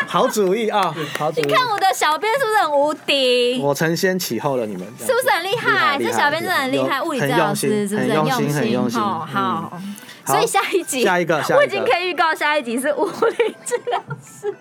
[0.06, 0.94] 好主意啊！
[1.18, 1.42] 好主意。
[1.42, 3.58] 你看我的小编是不是很无敌？
[3.60, 5.98] 我承先启后了，你们是不是很厉害？
[5.98, 8.54] 这小编真的很厉害，物理治疗师是不是很用心？
[8.54, 9.00] 很用心。
[9.00, 9.76] 好，
[10.24, 14.54] 所以下一集，下一个，我已经可以预告下一集是物理治疗师。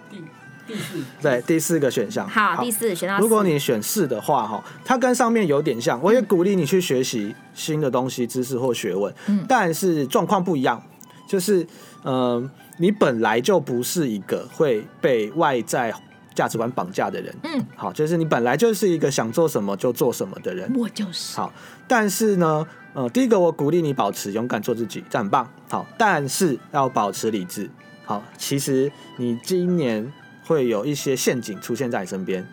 [0.68, 2.28] 第四，对，第四个选项。
[2.28, 3.20] 好，第四选到。
[3.20, 6.02] 如果你选四的话，哈，它跟上面有点像。
[6.02, 9.14] 我也鼓励你去学习新的东西、知识或学问。
[9.28, 9.46] 嗯。
[9.48, 10.82] 但是状况不一样，
[11.28, 11.62] 就是，
[12.04, 15.94] 嗯、呃，你本来就不是一个会被外在
[16.34, 17.36] 价值观绑架的人。
[17.44, 17.64] 嗯。
[17.76, 20.74] 好，就是你本来就是一个想做什么就做什么的人。
[20.76, 21.38] 我就是。
[21.38, 21.54] 好，
[21.88, 25.48] 但是呢，呃，第一个我鼓励你保持勇敢做自己，这很棒。
[25.70, 27.70] 好，但是要保持理智。
[28.04, 30.12] 好，其实你今年。
[30.46, 32.46] 会有一些陷阱出现在你身边，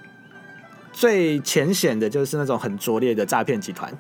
[0.93, 3.93] 最浅显的就是那种很拙劣的诈骗集团。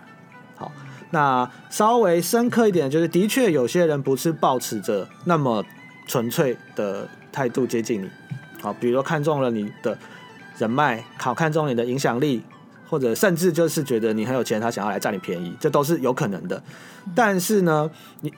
[0.56, 0.72] 好，
[1.10, 5.64] 那稍微深刻一点，就是的确有些人不是抱持着那么
[6.06, 8.10] 纯粹的态度接近你，
[8.60, 9.96] 好，比如看中了你的
[10.58, 12.42] 人脉，好看中你的影响力，
[12.88, 16.62] 或者甚至就是觉得你很有钱，他想要来占你便宜，这都是有可能的。
[17.14, 17.90] 但是呢，
[18.20, 18.32] 你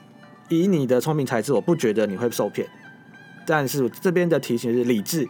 [0.49, 2.67] 以你的聪明才智，我不觉得你会受骗。
[3.47, 5.29] 但是这边的提醒是理智。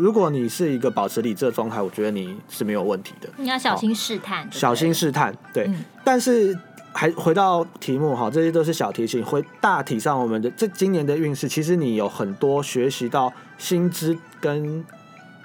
[0.00, 3.28] 如果你是一个保持理智的状态，我觉得你是没有问题的。
[3.36, 5.64] 你要小心试探，小心试探，对。
[5.68, 6.56] 嗯、但是
[6.92, 9.24] 还回到题目哈，这些都是小提醒。
[9.24, 14.84] 回大体上，我们的这今年的运势，其实你有很多学习到新知跟。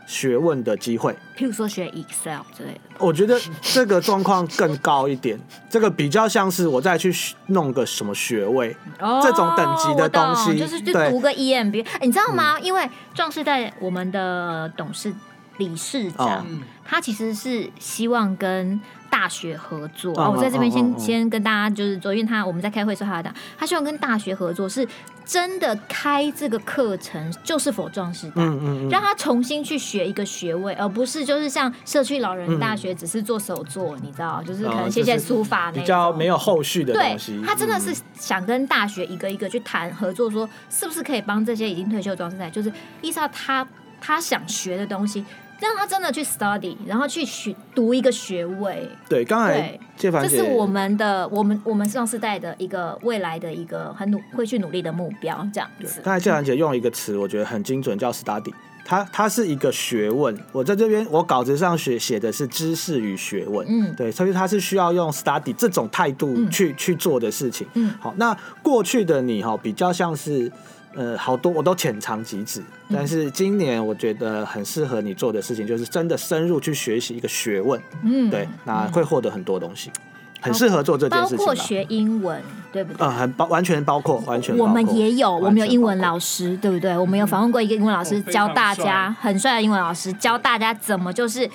[0.05, 5.39] 学问的机会，譬如说学 Excel 之类的，我觉得这个状况更高一点。
[5.69, 7.13] 这个比较像是我再去
[7.47, 12.05] 弄个什么学位，哦、这种等级的东西，就是就读个 EMBA、欸。
[12.05, 12.57] 你知道吗？
[12.57, 15.13] 嗯、因为壮士在我们的董事
[15.57, 16.45] 理事长，哦、
[16.85, 18.79] 他其实是希望跟。
[19.13, 20.27] 大学合作啊！
[20.27, 21.05] 我在这边先、oh, oh, oh, oh.
[21.05, 24.87] 先跟大家就是昨天他我们在开会时候他讲，他希望跟大学合作，是
[25.23, 37.37] 真的开这个课程，就是否壮士大，嗯嗯嗯，让他重新去学一个学位，而不是就是像社区老人大学只是做手作，嗯、你知道，就是可能写写书法那种，比较没有后续的东西。
[37.37, 43.67] 对，他真的是想跟大学一个一个去谈合作，说是不是可以帮这些已经退休壮士代，就是依照他
[44.01, 45.23] 他想学的东西。
[45.63, 48.85] 让他真的去 study，然后去学读一个学位。
[49.07, 56.01] 对，刚才这是我们的，我们我们上世代的一个未来的一个很努会去努力的目标，这样子。
[56.03, 58.53] 刚才谢凡姐用一个词，我觉得很精准，叫 study。
[58.83, 60.37] 它它是一个学问。
[60.51, 63.65] 我在这边，我稿子上写写的是知识与学问。
[63.69, 67.65] 嗯，对，所以它是需要用 study 这种态度去、嗯、去做的事情。
[67.75, 70.51] 嗯，好，那过去的你哈，比较像是。
[70.95, 79.91] 呃，好多我都浅尝即止，但是今年我觉得很适合你做的事情，就是真的深入去学习一个学问，嗯，对，那会获得很多东西，
[80.39, 81.37] 很适合做这件事情。
[81.37, 82.39] 包括学英文，
[82.71, 83.07] 对不对？
[83.07, 84.55] 嗯，很包，完全包括，完全。
[84.57, 86.95] 我们也有，我们有英文老师，对不对？
[86.97, 91.49] 我们有访问过一个英文老师，教大家很帅的英文老师，教大家怎么就是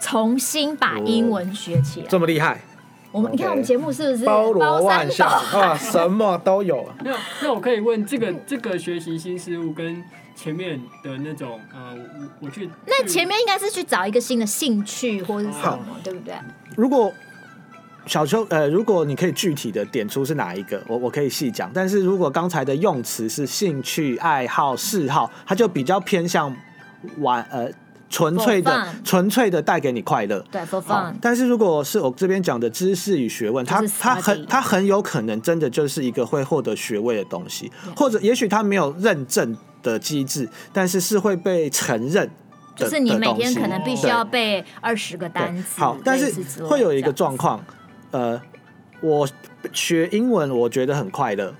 [0.00, 2.60] 重新把英文学起来，这么厉害。
[3.12, 3.36] 我们 Okay.
[3.36, 5.76] 你看我们节目是不是包罗万象啊？
[5.76, 6.88] 什么都有。
[7.04, 10.02] 那那我可以问，这个这个学习新事物跟
[10.34, 11.94] 前面的那种呃，
[12.40, 16.34] 我我去那前面应该是去找一个新的兴趣或者是什么，好对不对？
[16.74, 17.12] 如果
[18.06, 21.70] 小秋呃，如果你可以具体的点出是哪一个，我我可以细讲。
[21.74, 26.56] 但是如果刚才的用词是兴趣、爱好、嗜好，它就比较偏向
[27.18, 27.70] 玩呃。
[28.12, 30.38] 纯粹的，纯粹的带给你快乐。
[30.52, 31.14] 对，for fun。
[31.20, 42.30] 但是如果是我这边讲的知识与学问，它它很它很有可能真的就是一个会获得学位的东西，或者也许它没有认证的机制，但是是会被承认。
[42.76, 45.80] 就是你每天可能必须要背二十个单词。
[45.80, 46.32] 好，但是
[46.64, 47.64] 会有一个状况，
[48.10, 48.40] 呃，
[49.00, 49.26] 我
[49.72, 51.54] 学英文我觉得很快乐。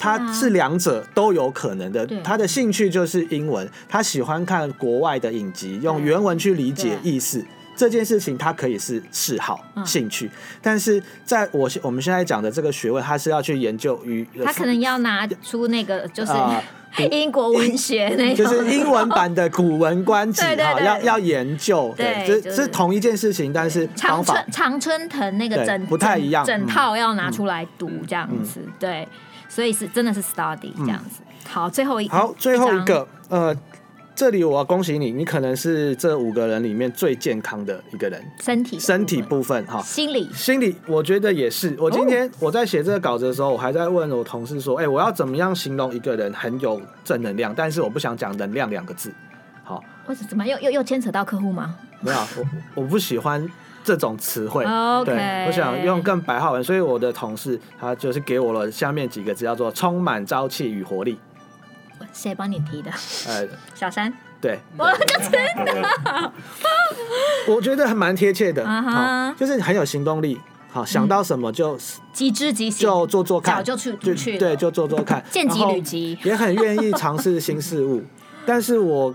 [0.00, 2.04] 他是两者都有可能的。
[2.24, 7.44] 他的兴趣就是英文，他喜欢看国外的影集，用原文去理解意思。
[7.76, 10.30] 这件事情他可以是嗜好、兴趣，
[10.60, 16.32] 但是在我我们现在讲的这个学问，他是要去研究与他可能要拿出那个就是
[17.10, 21.94] 英国文学那种， 就是英文版的《古文观止》 哈，要要研究。
[21.96, 22.66] 对，这是。
[22.66, 29.08] 同一件事情，但是长春长春藤那个整不太一样，整套要拿出来读这样子，对。
[29.50, 31.20] 所以是真的是 study 这样子。
[31.46, 33.54] 好，最后一好，最后一个呃，
[34.14, 38.22] 这里我要恭喜你，你可能是这五个人里面最健康的一个人。
[38.40, 41.76] 身体身体部分哈，心理心理，我觉得也是。
[41.80, 47.52] 我今天我在写这个稿子的时候，我还在问我同事说，哎，我要怎么样形容一个人很有正能量？
[47.52, 49.12] 但是我不想讲能量两个字。
[49.64, 51.76] 好，为什么又又又牵扯到客户吗？
[52.00, 53.50] 没有，我我不喜欢。
[53.82, 54.64] 这种词汇.
[55.04, 61.18] 对，我想用更白话文，所以我的同事他就是给我了下面几个字，叫做充满朝气与活力。
[62.12, 62.90] 谁帮你提的？
[63.28, 64.12] 呃，小三。
[64.40, 65.30] 对，我就知
[66.04, 66.32] 道。
[67.46, 69.34] 我觉得还蛮贴切的，uh huh.
[69.34, 71.78] 就是很有行动力，好想到什么就
[72.12, 78.02] 即知即行，就做做看，早就去就去，对，就做做看，见机履机，也很愿意尝试新事物。
[78.46, 79.14] 但是我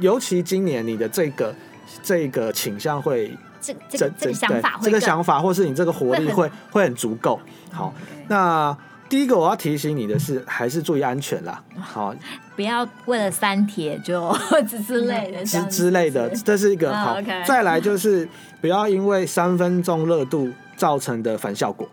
[0.00, 1.54] 尤其今年你的这个
[2.02, 3.36] 这个倾向会。
[3.72, 7.40] 这这这个想法，这个想法，或是你这个活力会会很，足够。
[7.70, 7.92] 好，
[8.28, 8.76] 那
[9.08, 11.62] 第一个我要提醒你的是，还是注意安全啦。
[11.80, 12.14] 好，
[12.56, 14.36] 不要为了三铁就
[14.68, 17.16] 之之类的之之类的，这是一个好。
[17.46, 18.28] 再来就是
[18.60, 21.88] 不要因为三分钟热度造成的反效果。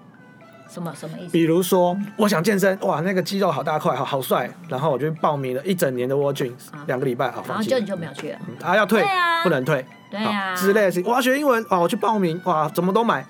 [0.69, 1.31] 什么什么意思？
[1.33, 6.53] 比如说，我想健身，哇，那个肌肉好大块，好好帅，然后我就报名了一整年的 Gym，
[6.87, 9.03] 两个礼拜，好，然后就你就没有去了，啊，要退，
[9.43, 9.85] 不能退。
[10.11, 13.25] 对啊，之类的事情，我要学英文，哇，我去报名，哇，怎么都买，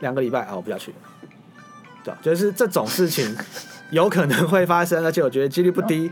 [0.00, 0.94] 两个礼拜，啊，我不要去。
[2.02, 3.36] 对，就是这种事情
[3.90, 6.10] 有可能会发生，而且我觉得几率不低。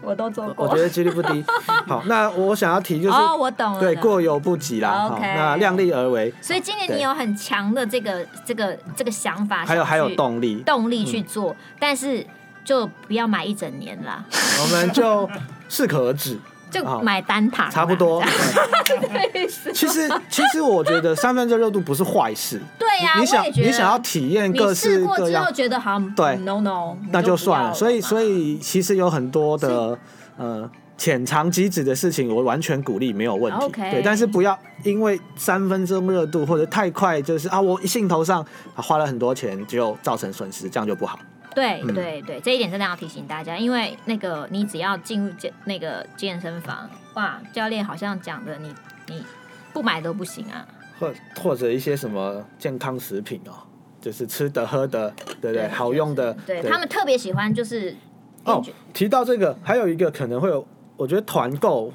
[0.00, 1.44] 我都做过， 我觉得几率不低。
[1.86, 5.08] 好，那我想要提就是，哦，我懂了，对，过犹不及啦。
[5.08, 6.32] 好，那量力而为。
[6.40, 12.26] 所以今年你有很强的这个这个这个想法，还有还有动力，动力去做，但是
[12.64, 14.24] 就不要买一整年啦。
[14.62, 15.28] 我们就
[15.68, 16.38] 适可而止。
[16.70, 18.22] 就买单塔，差不多。
[19.74, 22.60] 其实， 其实我觉得三分钟热度不是坏事。
[22.78, 27.74] 对呀，你想你想要体验各式各样，觉得好像对，no no，那就算了。
[27.74, 29.98] 所以，所以其实有很多的
[30.36, 33.68] 呃浅尝即止的事情，我完全鼓励，没有问题。
[33.72, 38.44] 对，但是不要因为三分钟热度或者太快，就是啊，我一兴头上
[38.74, 41.18] 花了很多钱，就造成损失，这样就不好。
[41.54, 48.74] 对对对，这一点真的要提醒大家，因为那个你只要进入健那个健身房，哇，教练好像讲的你
[49.08, 49.24] 你
[49.72, 50.66] 不买都不行啊，
[50.98, 53.52] 或或者一些什么健康食品哦，
[54.00, 55.68] 就是吃的喝的，对不对？
[55.68, 57.96] 好用的，对他们特别喜欢就是
[58.44, 58.64] 哦。
[58.92, 61.92] 提到这个，还有一个可能会有，我觉得团购，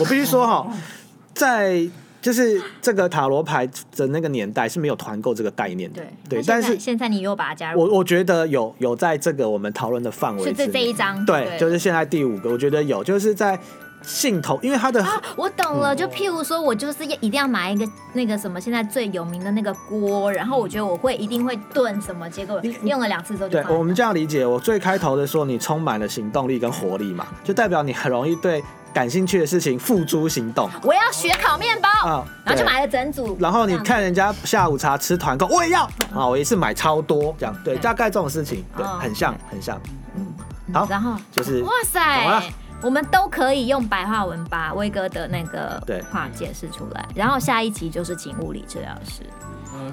[0.00, 0.66] 我必须说哈，
[1.34, 1.88] 在。
[2.28, 3.66] 就是这个塔罗牌
[3.96, 6.44] 的那个年代是没有团购这个概念的，对，对。
[6.46, 13.58] 但是现在你又把它加入，我我觉得有有在这个我们讨论的范围，是这这一张，对，就是现在第五个，我觉得有，就是在
[14.02, 28.62] 兴头，因为它的啊，我懂了，就譬如说我就是要一定要买一个那个什么现在最有名的那个锅，然后我觉得我会一定会炖什么，结果用了两次之后就，对，我们这样理解，我最开头的说你充满了行动力跟活力嘛，就代表你很容易对。
[28.90, 30.68] 感兴趣的事情付诸行动。
[30.82, 33.36] 我要学烤面包啊，然后就买了整组。
[33.38, 35.82] 然后你看人家下午茶吃团购，我也要
[36.12, 37.54] 啊，我一次买超多这样。
[37.62, 39.78] 对，大概这种事情，对，很像，很像。
[40.16, 40.26] 嗯，
[40.72, 42.42] 好，然后就是哇塞，
[42.82, 47.06] 我们都可以用白话文把威哥的那个话解释出来。
[47.14, 49.22] 然后下一集就是请物理治疗师。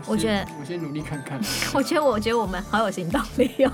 [0.08, 1.40] 我觉得我先努力看看。
[1.74, 3.72] 我觉得我觉得我们好有行动力哦。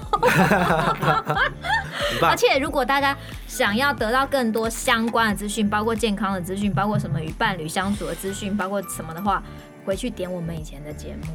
[2.21, 3.15] 而且如果大家
[3.47, 9.41] 想要得到更多相关的资讯，包括健康的资讯，包括什么与伴侣相处的资讯，包括什么的话，
[9.85, 11.27] 回去点我们以前的节目，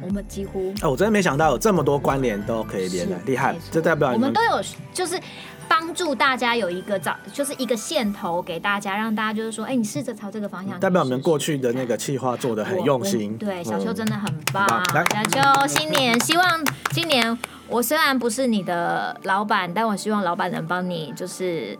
[0.00, 0.72] 我们几乎。
[0.80, 3.54] 哦，我真的没想到有这么多关联都可以连的，厉害！
[3.70, 4.62] 这代表我们都有
[4.94, 5.20] 就是。
[5.68, 10.78] 帮助大家有一个找，就是一个线头给大家，让大家就是说，哎，你试着朝这个方向。
[10.80, 13.36] 代表我们过去的那个计划做的很用心。
[13.38, 14.66] 对，小秋真的很棒。
[14.92, 17.36] 小秋，新年希望今年
[17.68, 21.78] 我虽然不是你的老板，但我希望老板能帮你，就是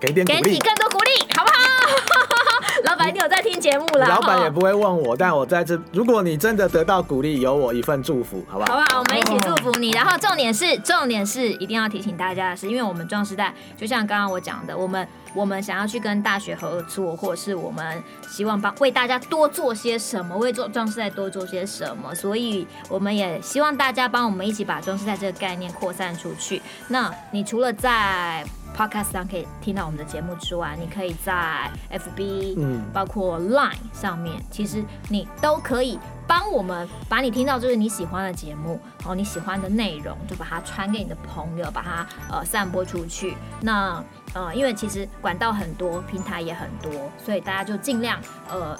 [0.00, 1.60] 给点给你更多鼓励，好不好？
[2.84, 4.08] 老板，你有在听节目了？
[4.08, 5.78] 老板也不会问我，但我在这。
[5.92, 8.72] 如果你真的得到鼓励，有我一份祝福，好不好？
[8.72, 9.00] 好不好？
[9.00, 9.90] 我们一起祝福你。
[9.90, 26.62] 然后重点是，重点是一定要提醒大家的是，因为我们壮时代，就像刚刚我讲的，我们我们想要去跟大学合作，或是我们希望帮为大家多做些什么，为做壮时代多做些什么，所以我们也希望大家帮我们一起把壮时代这个概念扩散出去。
[26.88, 28.42] 那你除了在
[28.76, 43.36] Podcast 上可以听到我们的节目之外，你可以在 FB，嗯，包括 Line 上面，其实你都可以帮我们把你听到就是你喜欢的节目，然后，你喜欢的内容，就把它传给你的朋友，把它呃散播出去。
[43.60, 44.02] 那
[44.34, 48.18] 呃，因为其实管道很多，平台也很多，所以大家就尽量
[48.48, 48.78] 呃。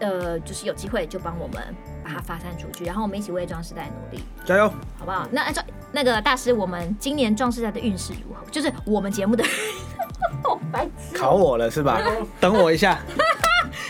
[0.00, 1.62] 呃，就是有机会就帮我们
[2.02, 4.68] 把它发散出去，然后我们一起为装时代努力，加油，
[4.98, 5.28] 好不好？
[5.30, 5.62] 那按照
[5.92, 8.40] 那个大师，我们今年壮士赛的运势如何？
[8.50, 9.44] 就是我们节目的，
[10.70, 12.00] 白 考我了是吧？
[12.40, 12.98] 等我一下，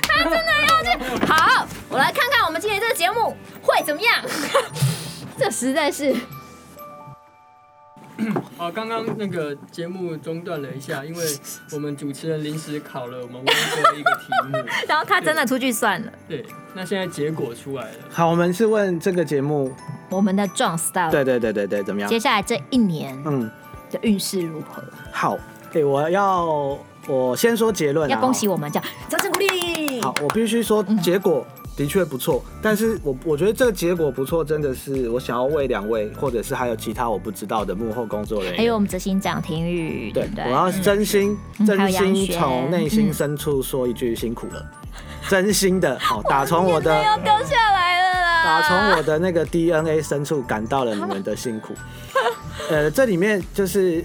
[0.02, 1.26] 他真的要去。
[1.26, 4.14] 好，我来看看我们今年这个节目会怎么样。
[5.38, 6.14] 这实在是。
[8.56, 11.24] 好，刚刚那个节目中断了一下，因为
[11.72, 14.56] 我们主持人临时考了我们威哥一个题目，
[14.88, 16.12] 然后他真的出去算了。
[16.26, 16.44] 对，
[16.74, 17.98] 那现在结果出来了。
[18.10, 19.70] 好，我们是问这个节目，
[20.08, 22.08] 我们的撞 style，对对对对对，怎么样？
[22.08, 23.50] 接下来这一年，嗯，
[23.90, 24.82] 的运势如何？
[25.12, 25.38] 好，
[25.70, 30.00] 对，我要我先说结论，要恭喜我们，叫掌声鼓励。
[30.00, 31.46] 好，我必须说结果。
[31.76, 40.26] 嗯的确不错，但是我我觉得这个结果不错，真的是我想要为两位，或者是还有其他我不知道的幕后工作人员，还有我们执行长廷宇，对？
[40.46, 51.74] 我要真心、嗯、真心从内心深处说一句辛苦了，嗯、真心的，好， 打从我的要掉下来了啦，打从我的那个 DNA 深处感到了你们的辛苦，
[52.70, 54.02] 呃，这里面就是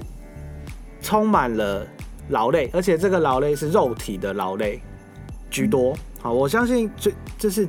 [1.02, 1.88] 充满了
[2.28, 4.82] 劳累，而且这个劳累是肉体的劳累
[5.50, 5.94] 居多。
[5.94, 7.68] 嗯好，我相信这这是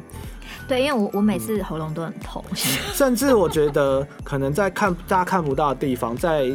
[0.69, 2.45] 对，因为我我每次喉咙都很痛，
[2.93, 6.51] 甚至我觉得可能在看大家看不到的地方，在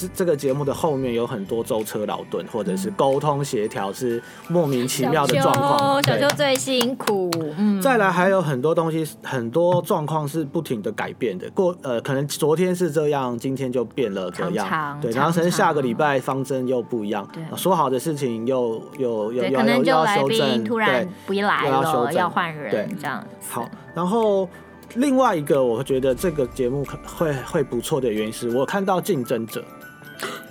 [0.00, 6.02] 这这个节目的后面有很多舟车劳顿，或者是沟通协调是莫名其妙的状况。
[6.02, 7.30] 小秋最辛苦。
[7.58, 7.80] 嗯。
[7.82, 11.50] 再来还有很多东西，很多状况是不停的改变的。
[11.50, 14.66] 过呃，可能昨天是这样，今天就变了这样。
[14.66, 17.28] 常常对，然后可能下个礼拜方针又不一样。
[17.32, 17.42] 对。
[17.56, 23.22] 说好的事情又又又要又要修正，突然不来了，要修正，要换人，对，这样。
[23.50, 24.48] 好，然后。
[24.96, 29.64] 另外一个，我觉得这个节目可会会不错的原因是我看到竞争者，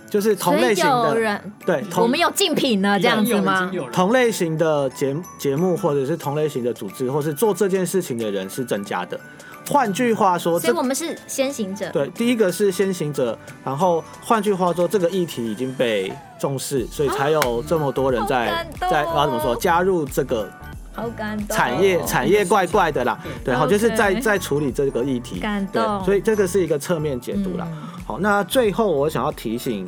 [0.10, 3.72] 就是同类型的人，对，我们有竞品呢，这样子吗？
[3.92, 9.20] 同类型的节节目或者是同类型的组织，或是做这件事情的人是增加的。
[9.68, 11.90] 换句话说，所以我们是先行者。
[11.92, 20.50] 对，第一个是先行者，然后换句话说，这个议题已经被重视，所以才有这么多人在在我要怎么说加入这个。
[20.92, 27.66] 好感动，产业产业怪怪的啦，对，好，就是在在处理这个议题，感动，所以这个是一个侧面解读啦。
[28.10, 29.88] 好，那最后我想要提醒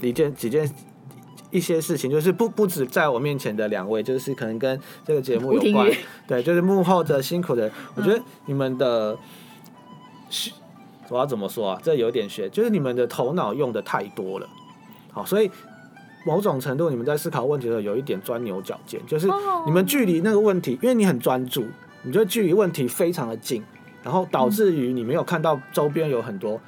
[0.00, 0.70] 一件几件
[1.50, 5.90] 一些事情，就是不不止在我面前的两位，就是可能跟这个节目有关，
[6.28, 9.18] 对，就是幕后的辛苦的人，我觉得你们的，
[11.08, 11.80] 我要怎么说啊？
[11.82, 14.48] 这有点学，就是你们的头脑用的太多了，
[15.10, 15.50] 好，所以。
[16.26, 19.26] 某种程度，你们在思考问题的时候有一点钻牛角尖，就是
[19.64, 21.64] 你们距离那个问题，因为你很专注，
[22.02, 23.64] 你就距离问题非常的近，
[24.02, 26.60] 然后导致于你没有看到周边有很多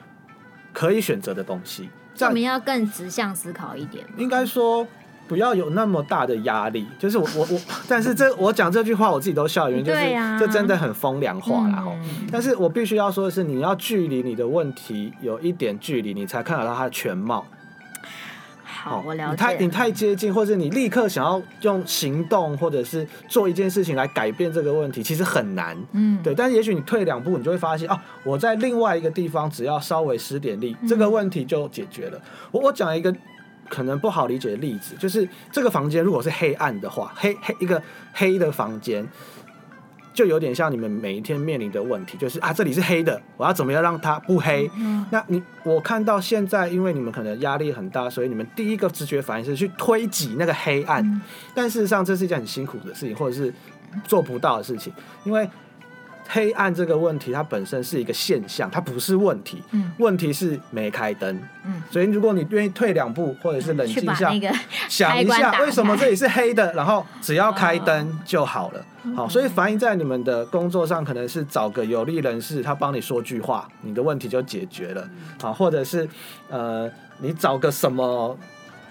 [0.72, 1.88] 可以选择的东西。
[2.14, 4.04] 这样我们要更直向思考一点。
[4.16, 4.86] 应该说
[5.26, 6.86] 不要有那么大的压力。
[6.98, 10.00] 就是我我我，但是这我讲这句话我自己都笑，原因就是
[10.38, 11.76] 这真的很风凉话啦。
[11.76, 11.92] 哈。
[12.30, 17.46] 但是我必须要说的是，你要距离你的问题有一点距离，你才看得到它的全貌。
[18.82, 19.30] 好，我了解。
[19.32, 25.76] 你太你太接近，或者你立刻想要用行动，或者是做一件事情来改变这个问题，其实很难。
[25.92, 26.34] 嗯，对。
[26.34, 32.18] 但是也许你退两步，你就会发现啊，我在另外一个地方，只要稍微施点力，这个问题就解决了。
[32.50, 33.14] 我我讲一个
[33.68, 37.82] 可能不好理解的例子，就是这个房间如果是黑暗的话，黑黑一个
[38.14, 39.06] 黑的房间。
[40.20, 44.70] 就有点像你们每一天面临的问题，就是啊，这里是黑的，我要怎么样让它不黑？
[44.76, 51.22] 嗯、那你我看到现在，因为你们可能压力很大，所以你们第一个直觉反应是去推挤那个黑暗，嗯、
[51.54, 53.50] 但事实上这是一件很辛苦的事情，或者是
[54.04, 54.92] 做不到的事情，
[55.24, 55.48] 因为。
[56.32, 59.60] 黑暗这个问题，它本身是一个现象，它不是问题。
[59.72, 61.36] 嗯，问题是没开灯。
[61.64, 64.30] 嗯，所以如果你愿意退两步，或者是冷静一下，
[64.88, 68.84] 想一下为什么这里是黑的，然后只要开灯就好了。
[69.16, 75.08] 好，所以反映在你们的工作上，可能是找个有利人士，他帮你说句话，你的问题就解决了。
[75.40, 76.08] 好，或者是
[76.48, 78.38] 呃，你找个什么。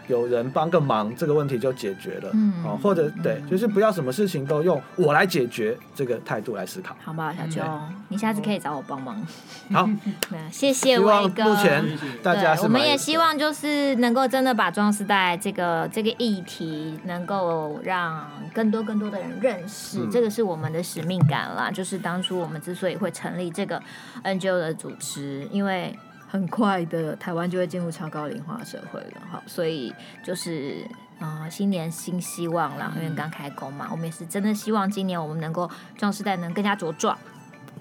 [0.09, 2.29] 有人帮个忙，这个问题就解决了。
[2.33, 6.95] 嗯，好，或者对，就是不要什么事情都用我来解决这个态度来思考。
[7.01, 7.63] 好吧，小秋，
[8.09, 9.25] 你下次可以找我帮忙。
[9.71, 9.87] 好，
[10.51, 11.43] 谢谢威哥。
[11.43, 11.83] 目前
[12.23, 21.69] 大家是，我们也希望就是能够真的把壮世代这个这个议题，能够让更多更多的人认识，这个是我们的使命感啦。
[21.69, 23.79] 就是当初我们之所以会成立这个
[24.23, 25.97] NGO 的组织，因为。
[26.31, 29.21] 很快的，台湾就会进入超高龄化社会了。
[29.31, 30.85] 好，所以就是
[31.19, 35.67] 啊、呃，新年新希望啦，因为刚开工嘛，我们也是真的希望今年我们能够
[35.97, 37.17] 壮士代能更加茁壮，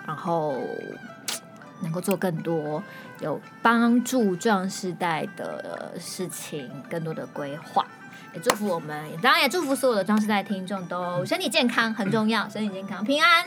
[0.06, 0.56] 然后
[1.82, 2.82] 能够做更多
[3.20, 7.84] 有帮助壮士代的事情，更多的规划。
[8.32, 13.46] 也祝福我们，当然也祝福所有的壮世代听众都身体健康，很重要，身体健康平安，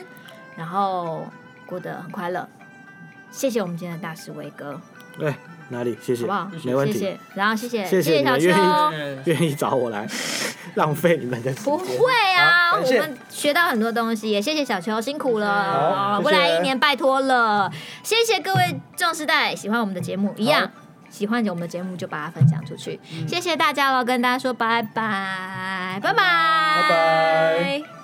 [0.56, 1.26] 然后
[1.66, 2.48] 过得很快乐。
[3.30, 4.78] 谢谢我们今天的大师威哥。
[5.18, 5.34] 对，
[5.68, 5.96] 哪里？
[6.02, 6.50] 谢谢，好不好？
[6.64, 6.94] 没问题。
[6.94, 8.48] 谢谢，然后谢谢，谢谢小秋，
[9.26, 10.06] 愿意找我来
[10.74, 11.64] 浪费你们的时间。
[11.64, 17.70] 不会啊，我们学到很多东西，也谢谢小秋辛苦了，未来一年拜托了。
[18.02, 20.70] 谢谢各位壮世代，喜欢我们的节目一样，
[21.10, 22.98] 喜欢我们的节目就把它分享出去。
[23.26, 28.01] 谢谢大家了，跟大家说拜拜，拜拜，拜拜。